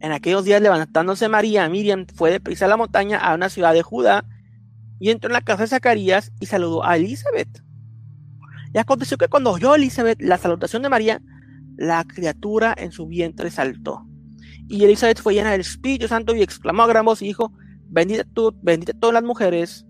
En 0.00 0.12
aquellos 0.12 0.44
días, 0.44 0.60
levantándose 0.60 1.28
María, 1.28 1.68
Miriam 1.68 2.06
fue 2.14 2.30
de 2.30 2.40
prisa 2.40 2.64
a 2.64 2.68
la 2.68 2.76
montaña 2.76 3.18
a 3.18 3.34
una 3.34 3.48
ciudad 3.48 3.74
de 3.74 3.82
Judá 3.82 4.24
y 5.00 5.10
entró 5.10 5.28
en 5.30 5.32
la 5.32 5.40
casa 5.40 5.62
de 5.62 5.68
Zacarías 5.68 6.30
y 6.38 6.46
saludó 6.46 6.84
a 6.84 6.96
Elizabeth. 6.96 7.64
Y 8.72 8.78
aconteció 8.78 9.18
que 9.18 9.28
cuando 9.28 9.50
oyó 9.50 9.74
Elizabeth 9.74 10.20
la 10.22 10.38
salutación 10.38 10.82
de 10.82 10.90
María, 10.90 11.20
la 11.76 12.04
criatura 12.04 12.74
en 12.76 12.92
su 12.92 13.06
vientre 13.08 13.50
saltó. 13.50 14.06
Y 14.68 14.84
Elizabeth 14.84 15.20
fue 15.20 15.34
llena 15.34 15.50
del 15.50 15.62
Espíritu 15.62 16.06
Santo 16.06 16.36
y 16.36 16.42
exclamó 16.42 16.82
a 16.82 16.86
gran 16.86 17.04
voz 17.04 17.22
y 17.22 17.24
dijo, 17.24 17.52
bendita 17.88 18.24
tú, 18.24 18.54
bendita 18.62 18.92
todas 18.92 19.14
las 19.14 19.24
mujeres, 19.24 19.86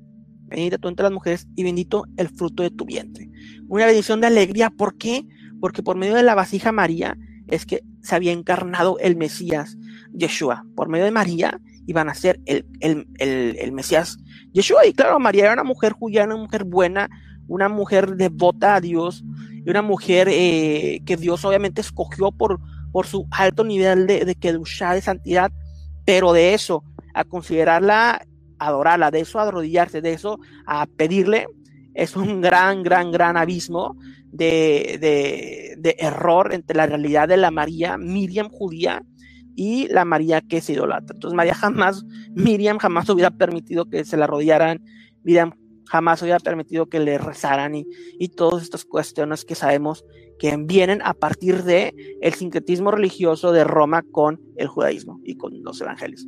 bendita 0.47 0.79
tú 0.79 0.89
entre 0.89 1.03
las 1.03 1.13
mujeres 1.13 1.49
y 1.57 1.65
bendito 1.65 2.05
el 2.17 2.29
fruto 2.29 2.63
de 2.63 2.71
tu 2.71 2.87
vientre. 2.87 3.29
Una 3.69 3.87
bendición 3.87 4.21
de 4.21 4.29
alegría, 4.29 4.71
¿por 4.71 4.97
qué? 4.97 5.27
Porque 5.61 5.83
por 5.83 5.97
medio 5.97 6.15
de 6.15 6.23
la 6.23 6.35
vasija 6.35 6.73
María 6.73 7.19
es 7.49 7.67
que 7.67 7.83
se 8.01 8.15
había 8.15 8.33
encarnado 8.33 8.99
el 9.01 9.17
Mesías, 9.17 9.77
Yeshua. 10.13 10.65
Por 10.77 10.89
medio 10.89 11.05
de 11.05 11.11
María 11.11 11.61
iban 11.91 12.09
a 12.09 12.15
ser 12.15 12.41
el, 12.47 12.67
el, 12.79 13.07
el 13.19 13.73
Mesías 13.73 14.17
Yeshua. 14.53 14.87
Y 14.87 14.93
claro, 14.93 15.19
María 15.19 15.45
era 15.45 15.55
una 15.55 15.65
mujer 15.65 15.93
judía, 15.93 16.25
una 16.25 16.37
mujer 16.37 16.65
buena, 16.65 17.11
una 17.49 17.69
mujer 17.69 18.17
devota 18.17 18.77
a 18.77 18.81
Dios, 18.81 19.25
y 19.65 19.69
una 19.69 19.83
mujer 19.83 20.29
eh, 20.31 21.03
que 21.05 21.17
Dios 21.17 21.45
obviamente 21.45 21.81
escogió 21.81 22.31
por, 22.31 22.61
por 22.93 23.07
su 23.07 23.27
alto 23.33 23.65
nivel 23.65 24.07
de, 24.07 24.25
de 24.25 24.35
Kedushá, 24.37 24.95
de 24.95 25.01
santidad, 25.01 25.51
pero 26.05 26.33
de 26.33 26.55
eso, 26.55 26.85
a 27.13 27.25
considerarla, 27.25 28.25
adorarla, 28.59 29.11
de 29.11 29.21
eso 29.21 29.41
a 29.41 29.49
arrodillarse, 29.49 30.01
de 30.01 30.13
eso 30.13 30.39
a 30.67 30.87
pedirle, 30.87 31.49
es 31.95 32.15
un 32.17 32.41
gran, 32.41 32.85
gran, 32.85 33.11
gran 33.11 33.37
abismo 33.37 33.97
de, 34.31 34.97
de, 35.01 35.75
de 35.77 35.97
error 35.99 36.55
entre 36.55 36.77
la 36.77 36.87
realidad 36.87 37.27
de 37.27 37.37
la 37.37 37.51
María, 37.51 37.99
Miriam 37.99 38.49
judía, 38.49 39.03
y 39.55 39.89
la 39.89 40.05
María 40.05 40.41
que 40.41 40.61
se 40.61 40.73
idolatra. 40.73 41.15
Entonces 41.15 41.37
María 41.37 41.55
jamás, 41.55 42.05
Miriam 42.35 42.79
jamás 42.79 43.09
hubiera 43.09 43.31
permitido 43.31 43.89
que 43.89 44.05
se 44.05 44.17
la 44.17 44.27
rodearan, 44.27 44.83
Miriam 45.23 45.53
jamás 45.87 46.23
hubiera 46.23 46.39
permitido 46.39 46.87
que 46.87 47.01
le 47.01 47.19
rezaran 47.19 47.75
y, 47.75 47.87
y 48.19 48.29
todas 48.29 48.63
estas 48.63 48.85
cuestiones 48.85 49.45
que 49.45 49.55
sabemos 49.55 50.05
que 50.39 50.57
vienen 50.57 51.03
a 51.03 51.13
partir 51.13 51.65
de 51.65 51.95
el 52.23 52.33
sincretismo 52.35 52.91
religioso 52.91 53.53
de 53.53 53.65
Roma 53.65 54.03
con 54.11 54.41
el 54.57 54.69
judaísmo 54.69 55.21
y 55.25 55.37
con 55.37 55.63
los 55.63 55.81
evangelios. 55.81 56.27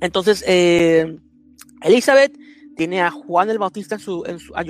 Entonces, 0.00 0.42
eh, 0.46 1.18
Elizabeth 1.82 2.36
tiene 2.76 3.02
a 3.02 3.10
Juan 3.10 3.50
el 3.50 3.58
Bautista 3.58 3.96
en 3.96 4.00
su, 4.00 4.24
en 4.26 4.38
su 4.38 4.54
a 4.56 4.64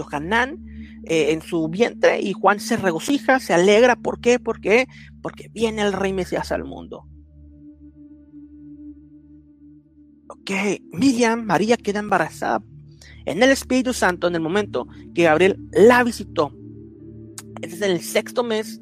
eh, 1.05 1.33
en 1.33 1.43
su 1.43 1.69
vientre 1.69 2.21
y 2.21 2.33
Juan 2.33 2.61
se 2.61 2.77
regocija, 2.77 3.41
se 3.41 3.55
alegra. 3.55 3.97
¿Por 3.97 4.21
qué? 4.21 4.39
¿Por 4.39 4.61
qué? 4.61 4.87
Porque 5.23 5.49
viene 5.53 5.83
el 5.83 5.93
rey 5.93 6.13
Mesías 6.13 6.53
al 6.53 6.65
mundo. 6.65 7.07
Ok, 10.29 10.51
Miriam, 10.93 11.45
María 11.45 11.77
queda 11.77 12.01
embarazada 12.01 12.63
en 13.25 13.43
el 13.43 13.51
Espíritu 13.51 13.93
Santo 13.93 14.29
en 14.29 14.35
el 14.35 14.41
momento 14.41 14.89
que 15.15 15.25
Gabriel 15.25 15.59
la 15.73 16.05
visitó. 16.05 16.55
Este 17.61 17.77
es 17.77 17.83
el 17.83 18.01
sexto 18.01 18.45
mes 18.45 18.81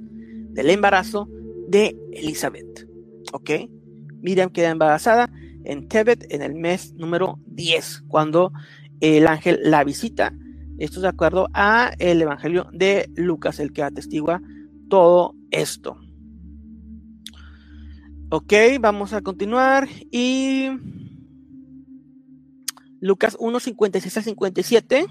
del 0.50 0.70
embarazo 0.70 1.28
de 1.68 1.96
Elizabeth. 2.12 2.88
Ok, 3.32 3.50
Miriam 4.20 4.50
queda 4.50 4.70
embarazada 4.70 5.30
en 5.64 5.88
Tebet 5.88 6.26
en 6.30 6.42
el 6.42 6.54
mes 6.54 6.94
número 6.94 7.38
10, 7.46 8.04
cuando 8.08 8.52
el 9.00 9.26
ángel 9.26 9.60
la 9.62 9.84
visita. 9.84 10.32
Esto 10.78 10.98
es 10.98 11.02
de 11.02 11.08
acuerdo 11.08 11.48
a 11.54 11.92
el 11.98 12.20
Evangelio 12.20 12.68
de 12.72 13.10
Lucas, 13.14 13.60
el 13.60 13.72
que 13.72 13.82
atestigua 13.82 14.42
todo 14.88 15.34
esto. 15.50 15.98
Ok, 18.30 18.52
vamos 18.80 19.12
a 19.12 19.22
continuar. 19.22 19.88
Y 20.10 20.68
Lucas 23.00 23.36
1, 23.38 23.60
56 23.60 24.16
al 24.16 24.24
57. 24.24 25.06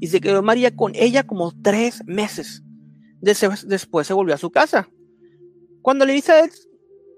Y 0.00 0.06
se 0.06 0.20
quedó 0.20 0.42
María 0.42 0.74
con 0.74 0.92
ella 0.94 1.24
como 1.24 1.52
tres 1.62 2.02
meses. 2.06 2.62
Después 3.20 4.06
se 4.06 4.14
volvió 4.14 4.34
a 4.34 4.38
su 4.38 4.50
casa. 4.50 4.88
Cuando 5.82 6.04
Elizabeth, 6.04 6.52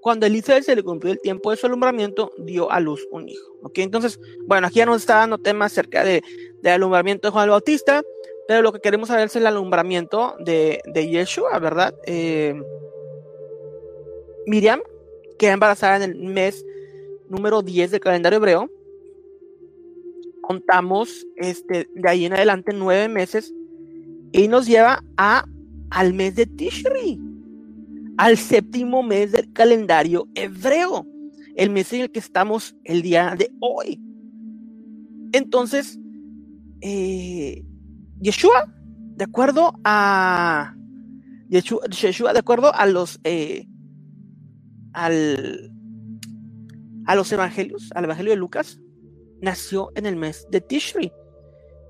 cuando 0.06 0.24
Elizabeth 0.24 0.62
se 0.62 0.76
le 0.76 0.84
cumplió 0.84 1.12
el 1.12 1.20
tiempo 1.20 1.50
de 1.50 1.56
su 1.56 1.66
alumbramiento, 1.66 2.30
dio 2.38 2.70
a 2.70 2.78
luz 2.78 3.04
un 3.10 3.28
hijo. 3.28 3.56
Ok, 3.62 3.78
entonces, 3.78 4.20
bueno, 4.46 4.68
aquí 4.68 4.76
ya 4.76 4.86
nos 4.86 4.98
está 4.98 5.16
dando 5.16 5.36
temas 5.36 5.72
acerca 5.72 6.04
de, 6.04 6.22
del 6.62 6.74
alumbramiento 6.74 7.26
de 7.26 7.32
Juan 7.32 7.42
el 7.46 7.50
Bautista. 7.50 8.04
Pero 8.46 8.62
lo 8.62 8.72
que 8.72 8.78
queremos 8.78 9.08
saber 9.08 9.26
es 9.26 9.34
el 9.34 9.48
alumbramiento 9.48 10.36
de, 10.38 10.80
de 10.94 11.08
Yeshua, 11.08 11.58
¿verdad? 11.58 11.92
Eh, 12.06 12.54
Miriam 14.46 14.80
queda 15.40 15.54
embarazada 15.54 15.96
en 15.96 16.02
el 16.12 16.14
mes 16.22 16.64
número 17.28 17.62
10 17.62 17.90
del 17.90 17.98
calendario 17.98 18.36
hebreo. 18.36 18.70
Contamos 20.40 21.26
este, 21.34 21.88
de 21.92 22.08
ahí 22.08 22.26
en 22.26 22.34
adelante 22.34 22.72
nueve 22.72 23.08
meses 23.08 23.52
y 24.30 24.46
nos 24.46 24.68
lleva 24.68 25.02
a, 25.16 25.46
al 25.90 26.14
mes 26.14 26.36
de 26.36 26.46
Tishri, 26.46 27.18
al 28.16 28.36
séptimo 28.38 29.02
mes 29.02 29.32
del 29.32 29.52
calendario 29.52 30.28
hebreo, 30.34 31.06
el 31.56 31.70
mes 31.70 31.92
en 31.92 32.02
el 32.02 32.10
que 32.10 32.18
estamos 32.18 32.76
el 32.84 33.02
día 33.02 33.34
de 33.36 33.50
hoy. 33.60 34.00
Entonces, 35.32 35.98
eh, 36.80 37.64
Yeshua, 38.20 38.72
de 39.16 39.24
acuerdo 39.24 39.72
a 39.84 40.74
Yeshua, 41.48 42.32
de 42.32 42.38
acuerdo 42.38 42.74
a 42.74 42.86
los 42.86 43.20
eh, 43.24 43.66
al, 44.92 45.70
a 47.06 47.14
los 47.14 47.30
evangelios, 47.32 47.90
al 47.94 48.04
evangelio 48.04 48.32
de 48.32 48.36
Lucas, 48.36 48.80
nació 49.40 49.92
en 49.94 50.06
el 50.06 50.16
mes 50.16 50.46
de 50.50 50.60
Tishri, 50.60 51.12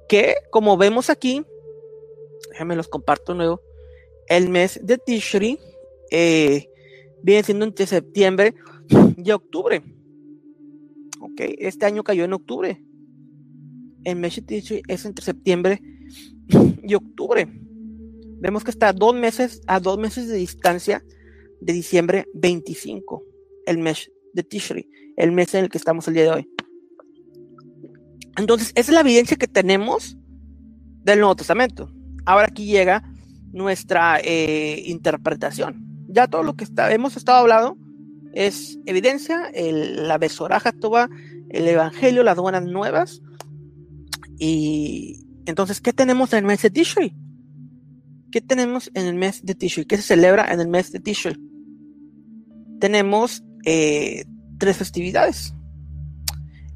que 0.08 0.34
como 0.50 0.76
vemos 0.76 1.10
aquí, 1.10 1.44
déjenme 2.50 2.76
los 2.76 2.88
comparto 2.88 3.34
nuevo, 3.34 3.60
el 4.28 4.48
mes 4.48 4.80
de 4.82 4.98
Tishri 4.98 5.58
eh, 6.10 6.68
viene 7.22 7.42
siendo 7.42 7.64
entre 7.64 7.86
septiembre 7.86 8.54
y 9.16 9.30
octubre. 9.30 9.82
Ok, 11.20 11.40
este 11.58 11.86
año 11.86 12.04
cayó 12.04 12.24
en 12.24 12.32
octubre. 12.32 12.82
El 14.04 14.16
mes 14.16 14.40
es 14.48 15.04
entre 15.04 15.24
septiembre 15.24 15.80
y 16.82 16.94
octubre. 16.94 17.48
Vemos 18.38 18.64
que 18.64 18.70
está 18.70 18.88
a 18.88 18.92
dos 18.92 19.14
meses, 19.14 19.62
a 19.66 19.80
dos 19.80 19.98
meses 19.98 20.28
de 20.28 20.36
distancia 20.36 21.02
de 21.60 21.72
diciembre 21.72 22.26
25, 22.34 23.24
el 23.66 23.78
mes 23.78 24.10
de 24.34 24.44
Tishri, 24.44 24.88
el 25.16 25.32
mes 25.32 25.54
en 25.54 25.64
el 25.64 25.70
que 25.70 25.78
estamos 25.78 26.06
el 26.06 26.14
día 26.14 26.24
de 26.24 26.30
hoy. 26.30 26.50
Entonces, 28.36 28.72
esa 28.74 28.90
es 28.90 28.94
la 28.94 29.00
evidencia 29.00 29.36
que 29.36 29.48
tenemos 29.48 30.18
del 31.02 31.20
Nuevo 31.20 31.36
Testamento. 31.36 31.90
Ahora 32.26 32.48
aquí 32.48 32.66
llega 32.66 33.02
nuestra 33.52 34.20
eh, 34.22 34.82
interpretación. 34.86 35.85
Ya 36.16 36.26
todo 36.26 36.42
lo 36.42 36.56
que 36.56 36.66
hemos 36.88 37.14
estado 37.18 37.40
hablando 37.40 37.76
es 38.32 38.78
evidencia, 38.86 39.50
la 39.52 40.16
Besoraja 40.16 40.72
toda, 40.72 41.10
el 41.50 41.68
Evangelio, 41.68 42.22
las 42.22 42.38
buenas 42.38 42.64
nuevas. 42.64 43.20
Y 44.38 45.26
entonces, 45.44 45.82
¿qué 45.82 45.92
tenemos 45.92 46.32
en 46.32 46.38
el 46.38 46.44
mes 46.46 46.62
de 46.62 46.70
Tishri? 46.70 47.14
¿Qué 48.32 48.40
tenemos 48.40 48.90
en 48.94 49.08
el 49.08 49.14
mes 49.14 49.44
de 49.44 49.54
Tishri? 49.54 49.84
¿Qué 49.84 49.98
se 49.98 50.04
celebra 50.04 50.50
en 50.50 50.60
el 50.60 50.68
mes 50.68 50.90
de 50.90 51.00
Tishri? 51.00 51.36
Tenemos 52.80 53.44
eh, 53.66 54.24
tres 54.56 54.78
festividades. 54.78 55.54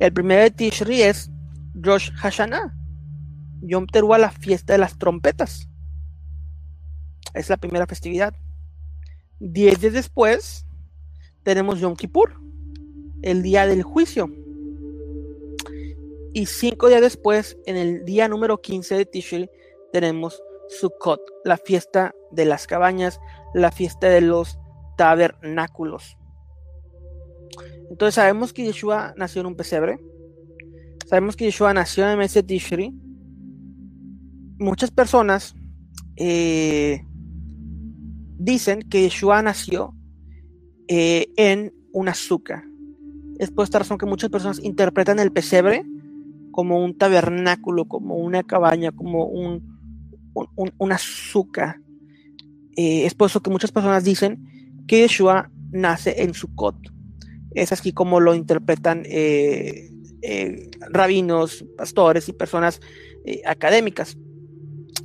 El 0.00 0.12
primero 0.12 0.42
de 0.42 0.50
Tishri 0.50 1.00
es 1.00 1.30
Rosh 1.72 2.10
Hashanah. 2.12 2.76
Yom 3.62 3.86
Teruah, 3.86 4.18
la 4.18 4.32
fiesta 4.32 4.74
de 4.74 4.80
las 4.80 4.98
trompetas. 4.98 5.66
Es 7.32 7.48
la 7.48 7.56
primera 7.56 7.86
festividad. 7.86 8.34
Diez 9.42 9.80
días 9.80 9.94
después 9.94 10.66
tenemos 11.44 11.80
Yom 11.80 11.96
Kippur, 11.96 12.38
el 13.22 13.42
día 13.42 13.66
del 13.66 13.82
juicio. 13.82 14.30
Y 16.34 16.44
cinco 16.44 16.88
días 16.88 17.00
después, 17.00 17.56
en 17.64 17.76
el 17.76 18.04
día 18.04 18.28
número 18.28 18.60
15 18.60 18.96
de 18.96 19.06
Tishri, 19.06 19.50
tenemos 19.94 20.42
Sukkot, 20.68 21.22
la 21.44 21.56
fiesta 21.56 22.14
de 22.30 22.44
las 22.44 22.66
cabañas, 22.66 23.18
la 23.54 23.72
fiesta 23.72 24.10
de 24.10 24.20
los 24.20 24.58
tabernáculos. 24.98 26.18
Entonces 27.88 28.16
sabemos 28.16 28.52
que 28.52 28.64
Yeshua 28.64 29.14
nació 29.16 29.40
en 29.40 29.46
un 29.46 29.56
pesebre. 29.56 29.98
Sabemos 31.06 31.34
que 31.34 31.46
Yeshua 31.46 31.72
nació 31.72 32.04
en 32.04 32.10
el 32.10 32.18
mes 32.18 32.34
de 32.34 32.42
Tishri. 32.42 32.92
Muchas 34.58 34.90
personas 34.90 35.56
eh, 36.16 37.06
dicen 38.40 38.80
que 38.88 39.02
Yeshua 39.02 39.42
nació 39.42 39.94
eh, 40.88 41.28
en 41.36 41.74
un 41.92 42.08
azúcar. 42.08 42.64
Es 43.38 43.50
por 43.50 43.64
esta 43.64 43.80
razón 43.80 43.98
que 43.98 44.06
muchas 44.06 44.30
personas 44.30 44.58
interpretan 44.62 45.18
el 45.18 45.30
pesebre 45.30 45.84
como 46.50 46.82
un 46.82 46.96
tabernáculo, 46.96 47.86
como 47.86 48.16
una 48.16 48.42
cabaña, 48.42 48.92
como 48.92 49.26
un, 49.26 49.78
un, 50.34 50.92
azúcar. 50.92 51.80
Eh, 52.76 53.04
es 53.04 53.14
por 53.14 53.28
eso 53.28 53.42
que 53.42 53.50
muchas 53.50 53.72
personas 53.72 54.04
dicen 54.04 54.84
que 54.86 55.02
Yeshua 55.02 55.50
nace 55.70 56.22
en 56.22 56.32
Sukkot. 56.32 56.76
Es 57.54 57.72
así 57.72 57.92
como 57.92 58.20
lo 58.20 58.34
interpretan 58.34 59.02
eh, 59.04 59.90
rabinos, 60.90 61.64
pastores 61.76 62.28
y 62.28 62.32
personas 62.32 62.80
académicas. 63.46 64.16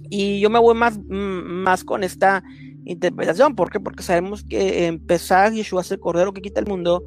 Y 0.10 0.40
yo 0.40 0.50
me 0.50 0.60
voy 0.60 0.76
más, 0.76 1.00
más 1.08 1.84
con 1.84 2.04
esta 2.04 2.44
interpretación. 2.86 3.56
¿Por 3.56 3.70
qué? 3.70 3.80
Porque 3.80 4.04
sabemos 4.04 4.44
que 4.44 4.88
en 4.88 5.06
Pesach 5.06 5.54
Yeshua 5.54 5.82
es 5.82 5.92
el 5.92 6.00
cordero 6.00 6.34
que 6.34 6.42
quita 6.42 6.60
el 6.60 6.68
mundo. 6.68 7.04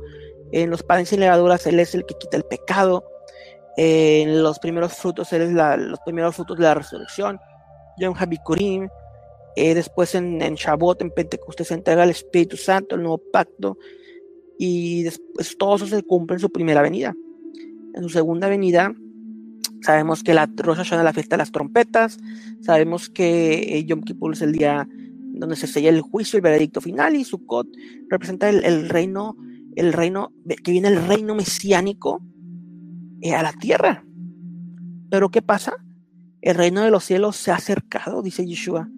En 0.53 0.71
los 0.71 0.83
panes 0.83 1.13
y 1.13 1.17
levaduras 1.17 1.67
Él 1.67 1.79
es 1.81 1.95
el 1.95 2.05
que 2.07 2.15
quita 2.19 2.37
el 2.37 2.45
pecado. 2.45 3.05
en 3.77 4.43
los 4.43 4.59
primeros 4.59 4.95
frutos 4.95 5.33
Él 5.33 5.43
es 5.43 5.53
los 5.53 6.01
primeros 6.01 6.35
frutos 6.35 6.57
de 6.57 6.65
la 6.65 6.75
resurrección. 6.75 7.39
Yom 7.99 8.15
Habikurim, 8.17 8.89
eh, 9.57 9.75
después 9.75 10.15
en, 10.15 10.41
en 10.41 10.55
Shabbat, 10.55 11.03
en 11.03 11.11
Pentecostés, 11.11 11.69
se 11.69 11.75
entrega 11.75 12.05
el 12.05 12.11
Espíritu 12.11 12.57
Santo, 12.57 12.95
el 12.95 13.03
nuevo 13.03 13.21
pacto, 13.33 13.77
y 14.59 15.03
después 15.03 15.57
todo 15.59 15.77
eso 15.77 15.87
se 15.87 16.03
cumple 16.03 16.35
en 16.35 16.41
su 16.41 16.51
primera 16.51 16.83
venida. 16.83 17.15
En 17.95 18.03
su 18.03 18.09
segunda 18.09 18.49
venida, 18.49 18.95
sabemos 19.83 20.23
que 20.23 20.35
la 20.35 20.49
Rosh 20.57 20.79
Hashanah 20.79 21.03
es 21.03 21.05
la 21.05 21.13
fiesta 21.13 21.37
de 21.37 21.39
las 21.39 21.53
trompetas, 21.53 22.19
sabemos 22.61 23.09
que 23.09 23.79
eh, 23.79 23.85
Yom 23.85 24.03
Kippur 24.03 24.33
es 24.33 24.43
el 24.43 24.53
día 24.53 24.89
donde 25.39 25.57
se 25.57 25.67
sella 25.67 25.89
el 25.89 26.01
juicio, 26.01 26.37
el 26.37 26.43
veredicto 26.43 26.81
final, 26.81 27.17
y 27.17 27.25
Sukkot 27.25 27.67
representa 28.09 28.49
el, 28.49 28.89
reino, 28.89 29.37
el 29.77 29.93
reino, 29.93 30.33
que 30.63 30.73
viene 30.73 30.89
el 30.89 31.07
reino 31.07 31.35
mesiánico 31.35 32.23
eh, 33.21 33.35
a 33.35 33.43
la 33.43 33.53
tierra. 33.53 34.05
Pero 35.11 35.31
¿qué 35.31 35.43
pasa? 35.43 35.75
El 36.41 36.55
reino 36.55 36.83
de 36.83 36.91
los 36.91 37.05
cielos 37.05 37.37
se 37.37 37.51
ha 37.51 37.57
acercado, 37.57 38.23
dice 38.23 38.47
Yeshua. 38.47 38.89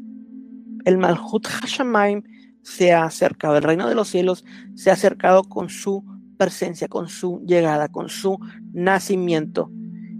El 0.84 0.98
Malhut 0.98 1.46
Hashamaim 1.46 2.22
se 2.62 2.92
ha 2.92 3.04
acercado. 3.04 3.56
El 3.56 3.62
reino 3.62 3.88
de 3.88 3.94
los 3.94 4.08
cielos 4.08 4.44
se 4.74 4.90
ha 4.90 4.94
acercado 4.94 5.44
con 5.44 5.68
su 5.68 6.04
presencia, 6.36 6.88
con 6.88 7.08
su 7.08 7.42
llegada, 7.46 7.88
con 7.88 8.08
su 8.08 8.38
nacimiento. 8.72 9.70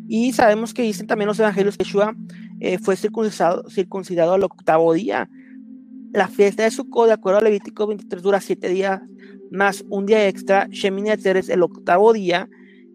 Y 0.06 0.32
sabemos 0.32 0.74
que 0.74 0.82
dicen 0.82 1.06
también 1.06 1.28
los 1.28 1.38
evangelios 1.38 1.76
que 1.76 1.84
Yeshua 1.84 2.14
eh, 2.60 2.78
fue 2.78 2.96
circuncidado, 2.96 3.68
circuncidado 3.70 4.34
al 4.34 4.44
octavo 4.44 4.92
día. 4.92 5.30
La 6.12 6.26
fiesta 6.26 6.64
de 6.64 6.70
Sukkot, 6.70 7.06
de 7.06 7.12
acuerdo 7.12 7.38
a 7.38 7.42
Levítico 7.42 7.86
23, 7.86 8.22
dura 8.22 8.40
siete 8.40 8.68
días 8.68 9.00
más 9.50 9.84
un 9.88 10.06
día 10.06 10.26
extra. 10.26 10.66
Shemini 10.70 11.10
es 11.10 11.48
el 11.48 11.62
octavo 11.62 12.12
día, 12.12 12.48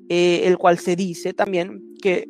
eh, 0.09 0.41
el 0.43 0.57
cual 0.57 0.77
se 0.79 0.95
dice 0.95 1.33
también 1.33 1.81
que 2.01 2.27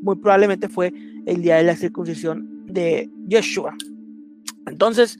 muy 0.00 0.16
probablemente 0.16 0.68
fue 0.68 0.92
el 1.26 1.42
día 1.42 1.56
de 1.56 1.64
la 1.64 1.76
circuncisión 1.76 2.66
de 2.66 3.10
Yeshua. 3.26 3.74
Entonces, 4.66 5.18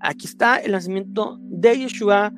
aquí 0.00 0.26
está 0.26 0.56
el 0.56 0.72
nacimiento 0.72 1.38
de 1.40 1.78
Yeshua, 1.78 2.32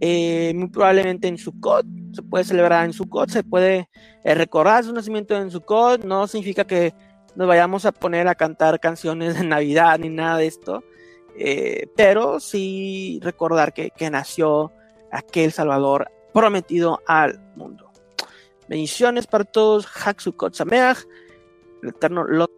eh, 0.00 0.52
muy 0.54 0.68
probablemente 0.68 1.28
en 1.28 1.38
Sukkot, 1.38 1.86
se 2.12 2.22
puede 2.22 2.44
celebrar 2.44 2.84
en 2.84 2.92
Sukkot, 2.92 3.30
se 3.30 3.44
puede 3.44 3.88
eh, 4.24 4.34
recordar 4.34 4.84
su 4.84 4.92
nacimiento 4.92 5.36
en 5.36 5.50
Sukkot, 5.50 6.04
no 6.04 6.26
significa 6.26 6.64
que 6.64 6.92
nos 7.34 7.48
vayamos 7.48 7.86
a 7.86 7.92
poner 7.92 8.28
a 8.28 8.34
cantar 8.34 8.78
canciones 8.78 9.38
de 9.38 9.46
Navidad 9.46 9.98
ni 9.98 10.10
nada 10.10 10.38
de 10.38 10.46
esto, 10.46 10.84
eh, 11.36 11.88
pero 11.96 12.40
sí 12.40 13.18
recordar 13.22 13.72
que, 13.72 13.92
nació 14.10 14.72
aquel 15.10 15.52
Salvador 15.52 16.10
prometido 16.32 17.00
al 17.06 17.40
mundo. 17.56 17.90
Bendiciones 18.68 19.26
para 19.26 19.44
todos. 19.44 19.86
Haksukot 19.86 20.54
Sameach. 20.54 21.06
El 21.82 21.90
Eterno 21.90 22.24
los 22.24 22.48